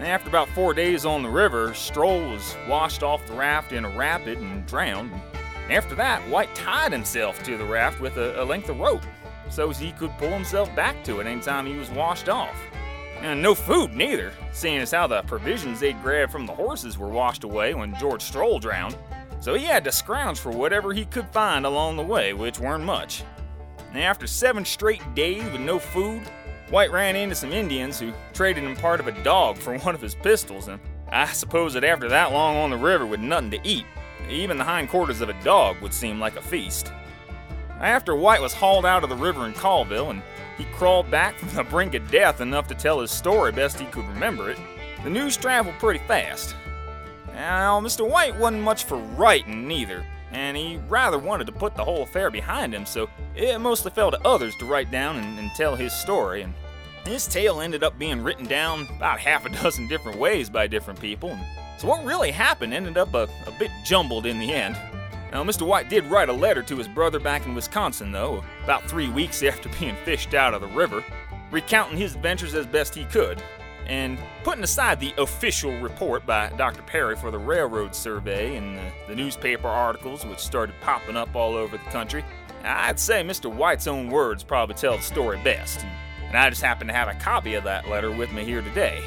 After 0.01 0.29
about 0.29 0.49
four 0.51 0.75
days 0.75 1.05
on 1.05 1.23
the 1.23 1.29
river, 1.29 1.75
Strole 1.75 2.31
was 2.31 2.57
washed 2.69 3.03
off 3.03 3.27
the 3.27 3.33
raft 3.33 3.73
in 3.73 3.85
a 3.85 3.89
rapid 3.89 4.39
and 4.39 4.65
drowned. 4.65 5.13
After 5.71 5.97
that, 5.97 6.23
White 6.29 6.55
tied 6.55 6.93
himself 6.93 7.43
to 7.43 7.59
the 7.59 7.65
raft 7.65 8.01
with 8.01 8.17
a, 8.17 8.41
a 8.41 8.45
length 8.45 8.69
of 8.69 8.79
rope 8.79 9.03
so 9.51 9.71
he 9.71 9.93
could 9.93 10.17
pull 10.19 10.31
himself 10.31 10.75
back 10.77 11.03
to 11.05 11.21
it 11.21 11.27
anytime 11.27 11.67
he 11.67 11.75
was 11.75 11.91
washed 11.91 12.29
off. 12.29 12.57
And 13.21 13.43
no 13.43 13.55
food 13.55 13.93
neither, 13.93 14.33
seeing 14.53 14.79
as 14.79 14.93
how 14.93 15.09
the 15.09 15.23
provisions 15.23 15.81
they'd 15.81 16.01
grabbed 16.01 16.31
from 16.31 16.47
the 16.47 16.55
horses 16.55 16.97
were 16.97 17.09
washed 17.09 17.43
away 17.43 17.75
when 17.75 17.99
George 17.99 18.23
Strole 18.23 18.61
drowned. 18.61 18.97
So 19.41 19.55
he 19.55 19.65
had 19.65 19.83
to 19.85 19.93
scrounge 19.93 20.39
for 20.39 20.53
whatever 20.53 20.93
he 20.93 21.05
could 21.07 21.29
find 21.31 21.67
along 21.67 21.97
the 21.97 22.05
way, 22.05 22.33
which 22.35 22.61
weren't 22.61 22.85
much. 22.85 23.25
And 23.91 23.99
after 23.99 24.29
seven 24.29 24.65
straight 24.65 25.03
days 25.15 25.43
with 25.51 25.61
no 25.61 25.79
food, 25.79 26.23
White 26.71 26.93
ran 26.93 27.17
into 27.17 27.35
some 27.35 27.53
Indians 27.53 27.99
who 27.99 28.13
traded 28.35 28.65
him 28.65 28.77
part 28.77 29.01
of 29.01 29.09
a 29.09 29.23
dog 29.23 29.57
for 29.57 29.77
one 29.79 29.95
of 29.95 30.03
his 30.03 30.15
pistols, 30.15 30.69
and 30.69 30.79
I 31.11 31.27
suppose 31.27 31.73
that 31.75 31.85
after 31.85 32.09
that 32.11 32.33
long 32.33 32.57
on 32.57 32.71
the 32.71 32.77
river 32.77 33.07
with 33.07 33.21
nothing 33.21 33.51
to 33.53 33.61
eat, 33.65 33.87
even 34.29 34.59
the 34.59 34.65
hindquarters 34.65 35.23
of 35.23 35.31
a 35.31 35.43
dog 35.43 35.81
would 35.81 35.95
seem 35.95 36.21
like 36.21 36.37
a 36.37 36.43
feast. 36.43 36.93
After 37.81 38.15
White 38.15 38.43
was 38.43 38.53
hauled 38.53 38.85
out 38.85 39.03
of 39.03 39.09
the 39.09 39.17
river 39.17 39.47
in 39.47 39.55
Callville 39.55 40.11
and 40.11 40.23
he 40.59 40.65
crawled 40.65 41.11
back 41.11 41.39
from 41.39 41.55
the 41.55 41.65
brink 41.65 41.95
of 41.95 42.11
death 42.11 42.41
enough 42.41 42.69
to 42.69 42.75
tell 42.75 43.01
his 43.01 43.11
story 43.11 43.53
best 43.53 43.79
he 43.79 43.87
could 43.87 44.07
remember 44.09 44.51
it, 44.51 44.59
the 45.05 45.11
news 45.11 45.37
traveled 45.37 45.79
pretty 45.79 46.01
fast. 46.07 46.55
Now, 47.33 47.81
Mr. 47.81 48.07
White 48.07 48.37
wasn't 48.37 48.63
much 48.63 48.85
for 48.85 48.99
writing 48.99 49.67
neither, 49.69 50.05
and 50.33 50.57
he 50.57 50.79
rather 50.89 51.19
wanted 51.19 51.47
to 51.47 51.53
put 51.53 51.75
the 51.75 51.85
whole 51.85 52.03
affair 52.03 52.31
behind 52.31 52.75
him, 52.75 52.85
so 52.85 53.09
it 53.35 53.59
mostly 53.61 53.91
fell 53.91 54.11
to 54.11 54.27
others 54.27 54.55
to 54.57 54.67
write 54.67 54.91
down 54.91 55.17
and, 55.17 55.39
and 55.39 55.51
tell 55.53 55.75
his 55.75 55.93
story. 55.93 56.43
And 56.43 56.55
his 57.07 57.27
tale 57.27 57.61
ended 57.61 57.83
up 57.83 57.99
being 57.99 58.23
written 58.23 58.47
down 58.47 58.87
about 58.97 59.19
half 59.29 59.47
a 59.47 59.51
dozen 59.51 59.89
different 59.89 60.19
ways 60.19 60.51
by 60.51 60.67
different 60.67 61.01
people. 61.01 61.31
And 61.31 61.45
so 61.79 61.89
what 61.89 62.05
really 62.05 62.31
happened 62.31 62.75
ended 62.75 62.99
up 62.99 63.15
a, 63.15 63.29
a 63.47 63.53
bit 63.59 63.71
jumbled 63.85 64.27
in 64.27 64.39
the 64.39 64.53
end. 64.53 64.77
Now, 65.33 65.45
Mr. 65.45 65.67
White 65.67 65.91
did 65.91 66.07
write 66.07 66.31
a 66.31 66.33
letter 66.33 66.63
to 66.63 66.77
his 66.77 66.89
brother 66.89 67.21
back 67.21 67.45
in 67.45 67.55
Wisconsin, 67.55 68.13
though, 68.13 68.43
about 68.65 68.89
three 68.89 69.09
weeks 69.11 69.43
after 69.45 69.69
being 69.81 69.97
fished 70.05 70.35
out 70.35 70.55
of 70.55 70.61
the 70.61 70.69
river, 70.69 71.05
recounting 71.51 71.99
his 71.99 72.15
adventures 72.15 72.55
as 72.55 72.67
best 72.67 72.95
he 72.95 73.05
could, 73.07 73.43
and 73.89 74.19
putting 74.45 74.63
aside 74.63 75.01
the 75.01 75.15
official 75.19 75.79
report 75.81 76.27
by 76.27 76.51
Dr. 76.51 76.83
Parry 76.83 77.17
for 77.17 77.31
the 77.31 77.39
railroad 77.39 77.95
survey 77.95 78.57
and 78.57 78.77
the, 78.77 78.93
the 79.09 79.15
newspaper 79.15 79.69
articles 79.69 80.25
which 80.27 80.39
started 80.39 80.75
popping 80.81 81.17
up 81.17 81.35
all 81.35 81.55
over 81.55 81.79
the 81.79 81.85
country, 81.85 82.25
I'd 82.63 83.01
say 83.01 83.23
Mr. 83.23 83.53
White's 83.53 83.87
own 83.87 84.09
words 84.09 84.45
probably 84.45 84.75
tell 84.75 84.97
the 84.97 85.03
story 85.03 85.41
best. 85.43 85.85
And 86.27 86.37
I 86.37 86.51
just 86.51 86.61
happen 86.61 86.87
to 86.89 86.93
have 86.93 87.09
a 87.09 87.15
copy 87.15 87.55
of 87.55 87.65
that 87.65 87.89
letter 87.89 88.11
with 88.11 88.31
me 88.33 88.45
here 88.45 88.61
today. 88.61 89.03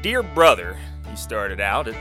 Dear 0.00 0.22
brother, 0.22 0.78
he 1.10 1.16
started 1.16 1.60
out, 1.60 1.88
it, 1.88 1.96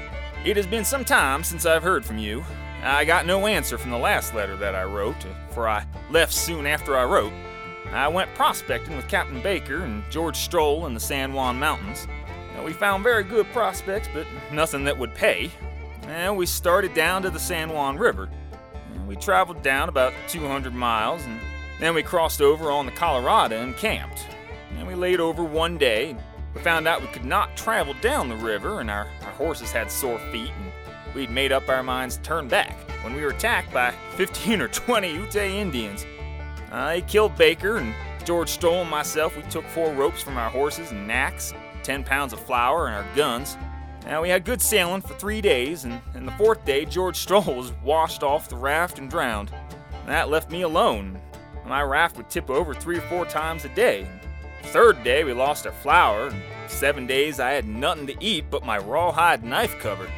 it 0.45 0.55
has 0.55 0.67
been 0.67 0.85
some 0.85 1.03
time 1.03 1.43
since 1.43 1.65
I've 1.65 1.83
heard 1.83 2.05
from 2.05 2.17
you. 2.17 2.45
I 2.83 3.03
got 3.05 3.25
no 3.25 3.47
answer 3.47 3.77
from 3.77 3.91
the 3.91 3.97
last 3.97 4.33
letter 4.33 4.55
that 4.57 4.75
I 4.75 4.83
wrote, 4.83 5.25
for 5.49 5.67
I 5.67 5.85
left 6.09 6.33
soon 6.33 6.65
after 6.65 6.95
I 6.95 7.03
wrote. 7.03 7.33
I 7.91 8.07
went 8.07 8.33
prospecting 8.35 8.95
with 8.95 9.07
Captain 9.07 9.41
Baker 9.41 9.83
and 9.83 10.03
George 10.09 10.37
Strole 10.37 10.85
in 10.87 10.93
the 10.93 10.99
San 10.99 11.33
Juan 11.33 11.57
Mountains. 11.59 12.07
We 12.67 12.73
found 12.73 13.01
very 13.01 13.23
good 13.23 13.49
prospects, 13.53 14.09
but 14.13 14.27
nothing 14.51 14.83
that 14.83 14.97
would 14.99 15.15
pay. 15.15 15.51
And 16.07 16.35
we 16.35 16.45
started 16.45 16.93
down 16.93 17.21
to 17.21 17.29
the 17.29 17.39
San 17.39 17.69
Juan 17.69 17.97
River. 17.97 18.29
And 18.93 19.07
We 19.07 19.15
traveled 19.15 19.61
down 19.61 19.87
about 19.87 20.11
200 20.27 20.73
miles, 20.73 21.23
and 21.23 21.39
then 21.79 21.95
we 21.95 22.03
crossed 22.03 22.41
over 22.41 22.69
on 22.69 22.85
the 22.85 22.91
Colorado 22.91 23.63
and 23.63 23.73
camped. 23.77 24.27
And 24.77 24.85
we 24.85 24.95
laid 24.95 25.21
over 25.21 25.45
one 25.45 25.77
day. 25.77 26.09
And 26.09 26.19
we 26.55 26.61
found 26.61 26.89
out 26.89 26.99
we 26.99 27.07
could 27.07 27.23
not 27.23 27.55
travel 27.55 27.93
down 28.01 28.27
the 28.27 28.35
river, 28.35 28.81
and 28.81 28.91
our, 28.91 29.07
our 29.23 29.31
horses 29.31 29.71
had 29.71 29.89
sore 29.89 30.19
feet, 30.33 30.51
and 30.61 31.15
we'd 31.15 31.31
made 31.31 31.53
up 31.53 31.69
our 31.69 31.83
minds 31.83 32.17
to 32.17 32.23
turn 32.23 32.49
back 32.49 32.75
when 33.01 33.15
we 33.15 33.21
were 33.21 33.29
attacked 33.29 33.71
by 33.71 33.91
15 34.17 34.61
or 34.61 34.67
20 34.67 35.09
Ute 35.09 35.35
Indians. 35.37 36.05
Uh, 36.71 36.87
they 36.87 37.01
killed 37.01 37.35
Baker, 37.37 37.77
and 37.77 37.93
George 38.25 38.49
Stoll 38.49 38.81
and 38.81 38.89
myself, 38.89 39.37
we 39.37 39.43
took 39.43 39.65
four 39.67 39.93
ropes 39.93 40.21
from 40.21 40.37
our 40.37 40.49
horses 40.49 40.91
and 40.91 41.07
knacks, 41.07 41.53
10 41.83 42.03
pounds 42.03 42.33
of 42.33 42.39
flour, 42.39 42.87
and 42.87 42.95
our 42.95 43.15
guns. 43.15 43.57
Now, 44.05 44.21
we 44.21 44.29
had 44.29 44.45
good 44.45 44.61
sailing 44.61 45.01
for 45.01 45.13
three 45.15 45.41
days, 45.41 45.85
and, 45.85 46.01
and 46.13 46.27
the 46.27 46.31
fourth 46.33 46.63
day, 46.65 46.85
George 46.85 47.15
Stoll 47.17 47.55
was 47.55 47.71
washed 47.83 48.23
off 48.23 48.49
the 48.49 48.55
raft 48.55 48.99
and 48.99 49.09
drowned. 49.09 49.51
And 49.91 50.09
that 50.09 50.29
left 50.29 50.51
me 50.51 50.61
alone. 50.63 51.19
My 51.65 51.81
raft 51.83 52.15
would 52.17 52.29
tip 52.29 52.49
over 52.49 52.73
three 52.73 52.97
or 52.97 53.01
four 53.01 53.25
times 53.25 53.65
a 53.65 53.69
day. 53.69 54.07
Third 54.63 55.03
day, 55.03 55.23
we 55.23 55.33
lost 55.33 55.65
our 55.65 55.73
flour. 55.73 56.33
Seven 56.67 57.07
days, 57.07 57.39
I 57.39 57.51
had 57.51 57.65
nothing 57.65 58.07
to 58.07 58.15
eat 58.19 58.45
but 58.49 58.65
my 58.65 58.77
rawhide 58.77 59.43
knife 59.43 59.77
cover. 59.79 60.09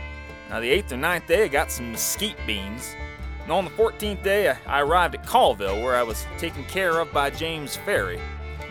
Now, 0.50 0.60
the 0.60 0.70
eighth 0.70 0.92
or 0.92 0.98
ninth 0.98 1.28
day, 1.28 1.44
I 1.44 1.48
got 1.48 1.72
some 1.72 1.92
mesquite 1.92 2.38
beans. 2.48 2.96
And 3.50 3.56
on 3.56 3.66
the 3.66 3.72
14th 3.72 4.22
day, 4.22 4.56
I 4.68 4.82
arrived 4.82 5.16
at 5.16 5.26
Callville, 5.26 5.84
where 5.84 5.96
I 5.96 6.04
was 6.04 6.24
taken 6.38 6.64
care 6.66 7.00
of 7.00 7.12
by 7.12 7.32
James 7.32 7.76
Ferry. 7.78 8.22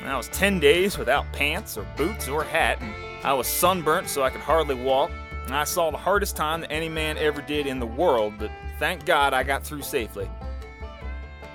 And 0.00 0.08
I 0.08 0.16
was 0.16 0.28
10 0.28 0.60
days 0.60 0.96
without 0.96 1.32
pants 1.32 1.76
or 1.76 1.84
boots 1.96 2.28
or 2.28 2.44
hat, 2.44 2.80
and 2.80 2.94
I 3.24 3.32
was 3.32 3.48
sunburnt 3.48 4.08
so 4.08 4.22
I 4.22 4.30
could 4.30 4.40
hardly 4.40 4.76
walk. 4.76 5.10
And 5.46 5.52
I 5.56 5.64
saw 5.64 5.90
the 5.90 5.96
hardest 5.96 6.36
time 6.36 6.60
that 6.60 6.70
any 6.70 6.88
man 6.88 7.18
ever 7.18 7.42
did 7.42 7.66
in 7.66 7.80
the 7.80 7.86
world, 7.86 8.34
but 8.38 8.52
thank 8.78 9.04
God 9.04 9.34
I 9.34 9.42
got 9.42 9.64
through 9.64 9.82
safely. 9.82 10.30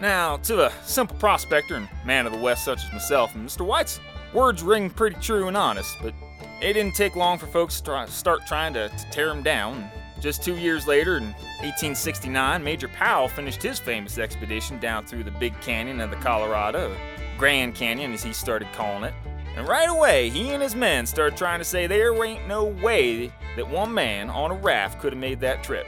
Now, 0.02 0.36
to 0.36 0.66
a 0.66 0.74
simple 0.84 1.16
prospector 1.16 1.76
and 1.76 1.88
man 2.06 2.26
of 2.26 2.34
the 2.34 2.40
West 2.40 2.66
such 2.66 2.84
as 2.84 2.92
myself, 2.92 3.36
and 3.36 3.48
Mr. 3.48 3.66
White's 3.66 4.02
words 4.34 4.64
ring 4.64 4.90
pretty 4.90 5.16
true 5.22 5.48
and 5.48 5.56
honest, 5.56 5.96
but 6.02 6.14
it 6.62 6.74
didn't 6.74 6.96
take 6.96 7.16
long 7.16 7.38
for 7.38 7.48
folks 7.48 7.80
to 7.80 8.06
start 8.10 8.42
trying 8.48 8.74
to, 8.74 8.90
to 8.90 9.10
tear 9.12 9.30
him 9.30 9.44
down. 9.44 9.90
Just 10.24 10.42
two 10.42 10.56
years 10.56 10.88
later, 10.88 11.18
in 11.18 11.26
1869, 11.66 12.64
Major 12.64 12.88
Powell 12.88 13.28
finished 13.28 13.62
his 13.62 13.78
famous 13.78 14.18
expedition 14.18 14.80
down 14.80 15.06
through 15.06 15.26
the 15.26 15.32
Big 15.32 15.60
Canyon 15.60 16.00
of 16.00 16.12
the 16.12 16.16
Colorado, 16.16 16.96
Grand 17.38 17.76
Canyon 17.76 18.14
as 18.14 18.24
he 18.24 18.32
started 18.32 18.70
calling 18.72 19.04
it. 19.04 19.14
And 19.58 19.68
right 19.68 19.90
away, 19.90 20.30
he 20.30 20.52
and 20.52 20.64
his 20.64 20.76
men 20.76 21.06
started 21.06 21.38
trying 21.38 21.60
to 21.60 21.66
say 21.66 21.88
there 21.88 22.24
ain't 22.24 22.48
no 22.48 22.64
way 22.64 23.34
that 23.58 23.68
one 23.68 23.94
man 23.94 24.30
on 24.30 24.50
a 24.50 24.54
raft 24.54 25.02
could 25.02 25.12
have 25.12 25.20
made 25.20 25.42
that 25.42 25.62
trip. 25.62 25.88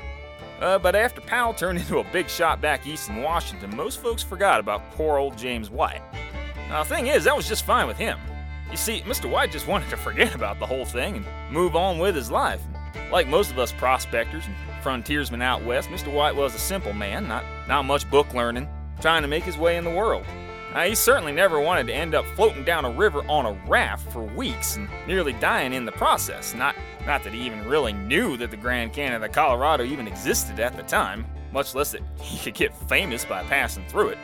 Uh, 0.59 0.79
but 0.79 0.97
after 0.97 1.21
Powell 1.21 1.53
turned 1.53 1.79
into 1.79 1.99
a 1.99 2.03
big 2.11 2.27
shot 2.27 2.59
back 2.59 2.85
east 2.85 3.07
in 3.07 3.21
Washington, 3.21 3.73
most 3.73 4.01
folks 4.01 4.21
forgot 4.21 4.59
about 4.59 4.91
poor 4.91 5.17
old 5.17 5.37
James 5.37 5.69
White. 5.69 6.01
Now, 6.67 6.83
the 6.83 6.89
thing 6.93 7.07
is, 7.07 7.23
that 7.23 7.37
was 7.37 7.47
just 7.47 7.63
fine 7.63 7.87
with 7.87 7.97
him. 7.97 8.19
You 8.69 8.75
see, 8.75 8.99
Mr. 9.03 9.31
White 9.31 9.53
just 9.53 9.67
wanted 9.69 9.89
to 9.91 9.97
forget 9.97 10.35
about 10.35 10.59
the 10.59 10.65
whole 10.65 10.83
thing 10.83 11.15
and 11.15 11.25
move 11.53 11.77
on 11.77 11.99
with 11.99 12.15
his 12.15 12.29
life. 12.29 12.61
Like 13.11 13.27
most 13.27 13.51
of 13.51 13.59
us 13.59 13.71
prospectors 13.71 14.45
and 14.45 14.55
frontiersmen 14.81 15.41
out 15.41 15.63
west, 15.63 15.89
Mr. 15.89 16.11
White 16.13 16.35
was 16.35 16.55
a 16.55 16.59
simple 16.59 16.93
man, 16.93 17.27
not, 17.27 17.43
not 17.67 17.85
much 17.85 18.09
book 18.09 18.33
learning, 18.33 18.69
trying 19.01 19.21
to 19.21 19.27
make 19.27 19.43
his 19.43 19.57
way 19.57 19.77
in 19.77 19.83
the 19.83 19.89
world. 19.89 20.25
Now, 20.73 20.83
he 20.83 20.93
certainly 20.93 21.31
never 21.31 21.61
wanted 21.61 21.87
to 21.87 21.93
end 21.93 22.13
up 22.13 22.25
floating 22.35 22.65
down 22.65 22.83
a 22.83 22.91
river 22.91 23.21
on 23.29 23.45
a 23.45 23.53
raft 23.65 24.11
for 24.11 24.23
weeks 24.23 24.75
and 24.75 24.89
nearly 25.07 25.31
dying 25.33 25.73
in 25.73 25.85
the 25.85 25.91
process. 25.93 26.53
Not, 26.53 26.75
not 27.05 27.23
that 27.23 27.33
he 27.33 27.45
even 27.45 27.65
really 27.65 27.93
knew 27.93 28.35
that 28.35 28.51
the 28.51 28.57
Grand 28.57 28.91
Canyon 28.91 29.15
of 29.15 29.21
the 29.21 29.29
Colorado 29.29 29.85
even 29.85 30.05
existed 30.05 30.59
at 30.59 30.75
the 30.75 30.83
time, 30.83 31.25
much 31.53 31.75
less 31.75 31.93
that 31.93 32.01
he 32.19 32.37
could 32.39 32.55
get 32.55 32.75
famous 32.89 33.23
by 33.23 33.43
passing 33.43 33.87
through 33.87 34.09
it. 34.09 34.17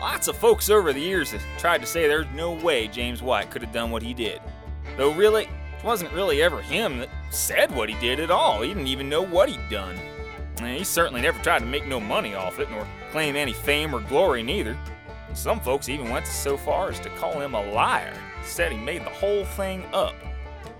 Lots 0.00 0.28
of 0.28 0.36
folks 0.36 0.70
over 0.70 0.94
the 0.94 1.00
years 1.00 1.32
have 1.32 1.42
tried 1.58 1.82
to 1.82 1.86
say 1.86 2.08
there's 2.08 2.24
no 2.34 2.52
way 2.52 2.88
James 2.88 3.22
White 3.22 3.50
could 3.50 3.60
have 3.60 3.72
done 3.72 3.90
what 3.90 4.02
he 4.02 4.14
did. 4.14 4.40
Though, 4.96 5.12
really, 5.12 5.50
it 5.80 5.86
wasn't 5.86 6.12
really 6.12 6.42
ever 6.42 6.60
him 6.60 6.98
that 6.98 7.08
said 7.30 7.74
what 7.74 7.88
he 7.88 7.98
did 8.00 8.20
at 8.20 8.30
all. 8.30 8.60
He 8.60 8.68
didn't 8.68 8.86
even 8.86 9.08
know 9.08 9.22
what 9.22 9.48
he'd 9.48 9.68
done. 9.70 9.96
And 10.58 10.76
he 10.76 10.84
certainly 10.84 11.22
never 11.22 11.42
tried 11.42 11.60
to 11.60 11.66
make 11.66 11.86
no 11.86 11.98
money 11.98 12.34
off 12.34 12.58
it, 12.58 12.70
nor 12.70 12.86
claim 13.10 13.34
any 13.34 13.54
fame 13.54 13.94
or 13.94 14.00
glory 14.00 14.42
neither. 14.42 14.76
Some 15.32 15.58
folks 15.58 15.88
even 15.88 16.10
went 16.10 16.26
so 16.26 16.58
far 16.58 16.90
as 16.90 17.00
to 17.00 17.08
call 17.10 17.40
him 17.40 17.54
a 17.54 17.72
liar, 17.72 18.14
said 18.44 18.72
he 18.72 18.78
made 18.78 19.02
the 19.02 19.10
whole 19.10 19.46
thing 19.46 19.86
up. 19.94 20.14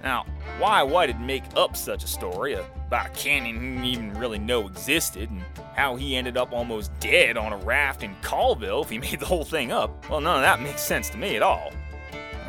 Now, 0.03 0.27
why 0.59 0.83
White'd 0.83 1.21
make 1.21 1.45
up 1.57 1.77
such 1.77 2.05
a 2.05 2.07
story 2.07 2.55
about 2.55 3.07
a 3.07 3.11
canyon 3.11 3.59
he 3.59 3.69
didn't 3.69 3.85
even 3.85 4.19
really 4.19 4.39
know 4.39 4.67
existed, 4.67 5.31
and 5.31 5.43
how 5.77 5.97
he 5.97 6.17
ended 6.17 6.37
up 6.37 6.53
almost 6.53 6.91
dead 7.01 7.39
on 7.39 7.53
a 7.55 7.57
raft 7.59 8.03
in 8.03 8.15
Callville 8.17 8.83
if 8.83 8.91
he 8.91 8.99
made 9.11 9.21
the 9.21 9.27
whole 9.27 9.45
thing 9.45 9.73
up, 9.73 10.11
well, 10.11 10.21
none 10.21 10.37
of 10.37 10.43
that 10.43 10.61
makes 10.61 10.83
sense 10.83 11.09
to 11.11 11.17
me 11.17 11.37
at 11.37 11.43
all. 11.43 11.73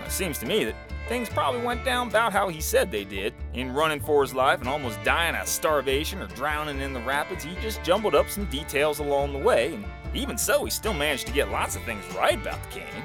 It 0.05 0.11
seems 0.11 0.37
to 0.39 0.45
me 0.45 0.65
that 0.65 0.75
things 1.11 1.27
probably 1.27 1.59
went 1.59 1.83
down 1.83 2.07
about 2.07 2.31
how 2.31 2.47
he 2.47 2.61
said 2.61 2.89
they 2.89 3.03
did. 3.03 3.33
In 3.53 3.73
running 3.73 3.99
for 3.99 4.21
his 4.21 4.33
life 4.33 4.61
and 4.61 4.69
almost 4.69 4.97
dying 5.03 5.35
of 5.35 5.45
starvation 5.45 6.21
or 6.21 6.27
drowning 6.27 6.79
in 6.79 6.93
the 6.93 7.01
rapids, 7.01 7.43
he 7.43 7.53
just 7.55 7.83
jumbled 7.83 8.15
up 8.15 8.29
some 8.29 8.45
details 8.45 8.99
along 8.99 9.33
the 9.33 9.39
way, 9.39 9.73
and 9.73 9.83
even 10.13 10.37
so, 10.37 10.63
he 10.63 10.71
still 10.71 10.93
managed 10.93 11.27
to 11.27 11.33
get 11.33 11.51
lots 11.51 11.75
of 11.75 11.83
things 11.83 12.05
right 12.15 12.39
about 12.39 12.63
the 12.63 12.79
canyon. 12.79 13.03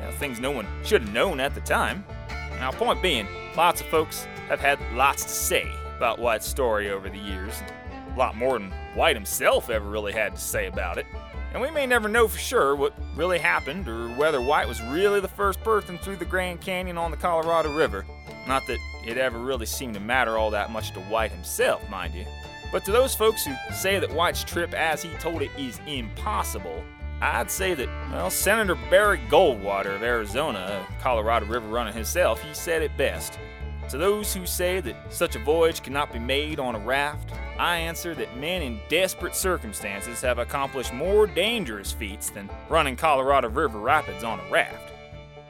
You 0.00 0.04
know, 0.04 0.10
things 0.10 0.40
no 0.40 0.50
one 0.50 0.66
should 0.82 1.02
have 1.02 1.12
known 1.12 1.38
at 1.38 1.54
the 1.54 1.60
time. 1.60 2.04
Now, 2.58 2.72
point 2.72 3.00
being, 3.00 3.28
lots 3.56 3.80
of 3.80 3.86
folks 3.86 4.24
have 4.48 4.58
had 4.58 4.80
lots 4.92 5.22
to 5.22 5.30
say 5.30 5.70
about 5.96 6.18
White's 6.18 6.48
story 6.48 6.90
over 6.90 7.08
the 7.08 7.18
years. 7.18 7.62
a 8.12 8.18
lot 8.18 8.36
more 8.36 8.58
than 8.58 8.72
White 8.96 9.14
himself 9.14 9.70
ever 9.70 9.88
really 9.88 10.12
had 10.12 10.34
to 10.34 10.40
say 10.40 10.66
about 10.66 10.98
it. 10.98 11.06
And 11.54 11.62
we 11.62 11.70
may 11.70 11.86
never 11.86 12.08
know 12.08 12.26
for 12.26 12.38
sure 12.38 12.74
what 12.74 12.92
really 13.14 13.38
happened 13.38 13.86
or 13.86 14.08
whether 14.16 14.40
White 14.40 14.66
was 14.66 14.82
really 14.82 15.20
the 15.20 15.28
first 15.28 15.62
person 15.62 15.96
through 15.98 16.16
the 16.16 16.24
Grand 16.24 16.60
Canyon 16.60 16.98
on 16.98 17.12
the 17.12 17.16
Colorado 17.16 17.72
River. 17.72 18.04
Not 18.48 18.66
that 18.66 18.78
it 19.06 19.18
ever 19.18 19.38
really 19.38 19.64
seemed 19.64 19.94
to 19.94 20.00
matter 20.00 20.36
all 20.36 20.50
that 20.50 20.72
much 20.72 20.90
to 20.94 21.00
White 21.02 21.30
himself, 21.30 21.88
mind 21.88 22.12
you. 22.12 22.26
But 22.72 22.84
to 22.86 22.90
those 22.90 23.14
folks 23.14 23.44
who 23.46 23.54
say 23.72 24.00
that 24.00 24.12
White's 24.12 24.42
trip 24.42 24.74
as 24.74 25.00
he 25.00 25.10
told 25.20 25.42
it 25.42 25.50
is 25.56 25.80
impossible, 25.86 26.82
I'd 27.20 27.52
say 27.52 27.74
that, 27.74 27.88
well, 28.10 28.30
Senator 28.30 28.76
Barry 28.90 29.20
Goldwater 29.30 29.94
of 29.94 30.02
Arizona, 30.02 30.84
Colorado 31.00 31.46
River 31.46 31.68
runner 31.68 31.92
himself, 31.92 32.42
he 32.42 32.52
said 32.52 32.82
it 32.82 32.96
best. 32.96 33.38
To 33.90 33.96
those 33.96 34.34
who 34.34 34.44
say 34.44 34.80
that 34.80 35.12
such 35.12 35.36
a 35.36 35.38
voyage 35.38 35.84
cannot 35.84 36.12
be 36.12 36.18
made 36.18 36.58
on 36.58 36.74
a 36.74 36.80
raft, 36.80 37.30
I 37.58 37.76
answer 37.76 38.14
that 38.14 38.36
men 38.36 38.62
in 38.62 38.80
desperate 38.88 39.36
circumstances 39.36 40.20
have 40.22 40.38
accomplished 40.38 40.92
more 40.92 41.26
dangerous 41.26 41.92
feats 41.92 42.30
than 42.30 42.50
running 42.68 42.96
Colorado 42.96 43.48
River 43.48 43.78
rapids 43.78 44.24
on 44.24 44.40
a 44.40 44.50
raft. 44.50 44.92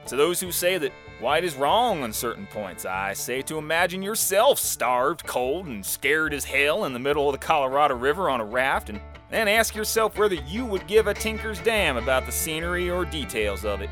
To 0.08 0.16
those 0.16 0.38
who 0.38 0.52
say 0.52 0.76
that 0.76 0.92
White 1.20 1.44
is 1.44 1.54
wrong 1.54 2.02
on 2.02 2.12
certain 2.12 2.46
points, 2.46 2.84
I 2.84 3.14
say 3.14 3.40
to 3.42 3.56
imagine 3.56 4.02
yourself 4.02 4.58
starved, 4.58 5.24
cold, 5.24 5.66
and 5.66 5.86
scared 5.86 6.34
as 6.34 6.44
hell 6.44 6.84
in 6.84 6.92
the 6.92 6.98
middle 6.98 7.28
of 7.28 7.32
the 7.32 7.46
Colorado 7.46 7.94
River 7.94 8.28
on 8.28 8.40
a 8.40 8.44
raft, 8.44 8.90
and 8.90 9.00
then 9.30 9.48
ask 9.48 9.74
yourself 9.74 10.18
whether 10.18 10.34
you 10.34 10.66
would 10.66 10.86
give 10.86 11.06
a 11.06 11.14
tinker's 11.14 11.60
damn 11.60 11.96
about 11.96 12.26
the 12.26 12.32
scenery 12.32 12.90
or 12.90 13.06
details 13.06 13.64
of 13.64 13.80
it. 13.80 13.88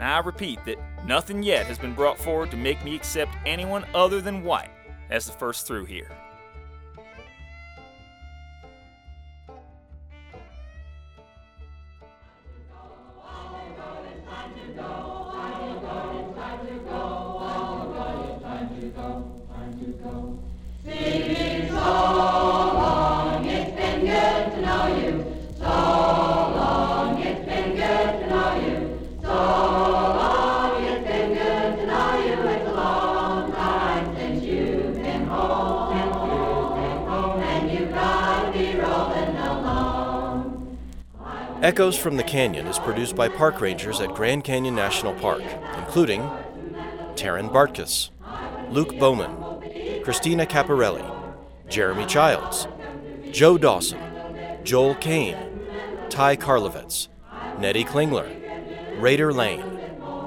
I 0.00 0.18
repeat 0.18 0.64
that 0.64 0.78
nothing 1.06 1.42
yet 1.42 1.66
has 1.66 1.78
been 1.78 1.94
brought 1.94 2.18
forward 2.18 2.50
to 2.50 2.56
make 2.56 2.82
me 2.84 2.96
accept 2.96 3.36
anyone 3.46 3.84
other 3.94 4.20
than 4.20 4.42
White 4.42 4.70
as 5.10 5.26
the 5.26 5.32
first 5.32 5.66
through 5.66 5.84
here. 5.84 6.10
Echoes 41.64 41.96
from 41.96 42.18
the 42.18 42.22
Canyon 42.22 42.66
is 42.66 42.78
produced 42.78 43.16
by 43.16 43.26
park 43.26 43.58
rangers 43.58 43.98
at 43.98 44.14
Grand 44.14 44.44
Canyon 44.44 44.74
National 44.74 45.14
Park, 45.14 45.40
including 45.78 46.20
Taryn 47.14 47.50
Bartkus, 47.50 48.10
Luke 48.70 48.98
Bowman, 48.98 50.02
Christina 50.04 50.44
Caparelli, 50.44 51.02
Jeremy 51.70 52.04
Childs, 52.04 52.68
Joe 53.30 53.56
Dawson, 53.56 53.98
Joel 54.62 54.94
Kane, 54.96 55.38
Ty 56.10 56.36
Karlovitz, 56.36 57.08
Nettie 57.58 57.86
Klingler, 57.86 59.00
Raider 59.00 59.32
Lane, 59.32 59.64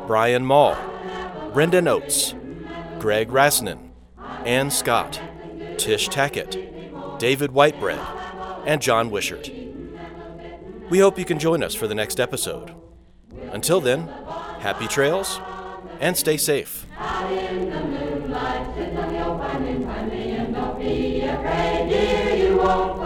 Brian 0.07 0.43
Mall, 0.43 0.75
Brendan 1.53 1.87
Oates, 1.87 2.33
Greg 2.97 3.29
Rasnan, 3.29 3.91
Ann 4.43 4.71
Scott, 4.71 5.21
Tish 5.77 6.09
Tackett, 6.09 7.19
David 7.19 7.51
Whitebread, 7.51 8.03
and 8.65 8.81
John 8.81 9.11
Wishart. 9.11 9.51
We 10.89 10.99
hope 10.99 11.19
you 11.19 11.25
can 11.25 11.37
join 11.37 11.63
us 11.63 11.75
for 11.75 11.85
the 11.87 11.95
next 11.95 12.19
episode. 12.19 12.73
Until 13.51 13.81
then, 13.81 14.07
happy 14.59 14.87
trails 14.87 15.39
and 15.99 16.15
stay 16.15 16.37
safe. 16.37 16.85
Out 22.69 22.96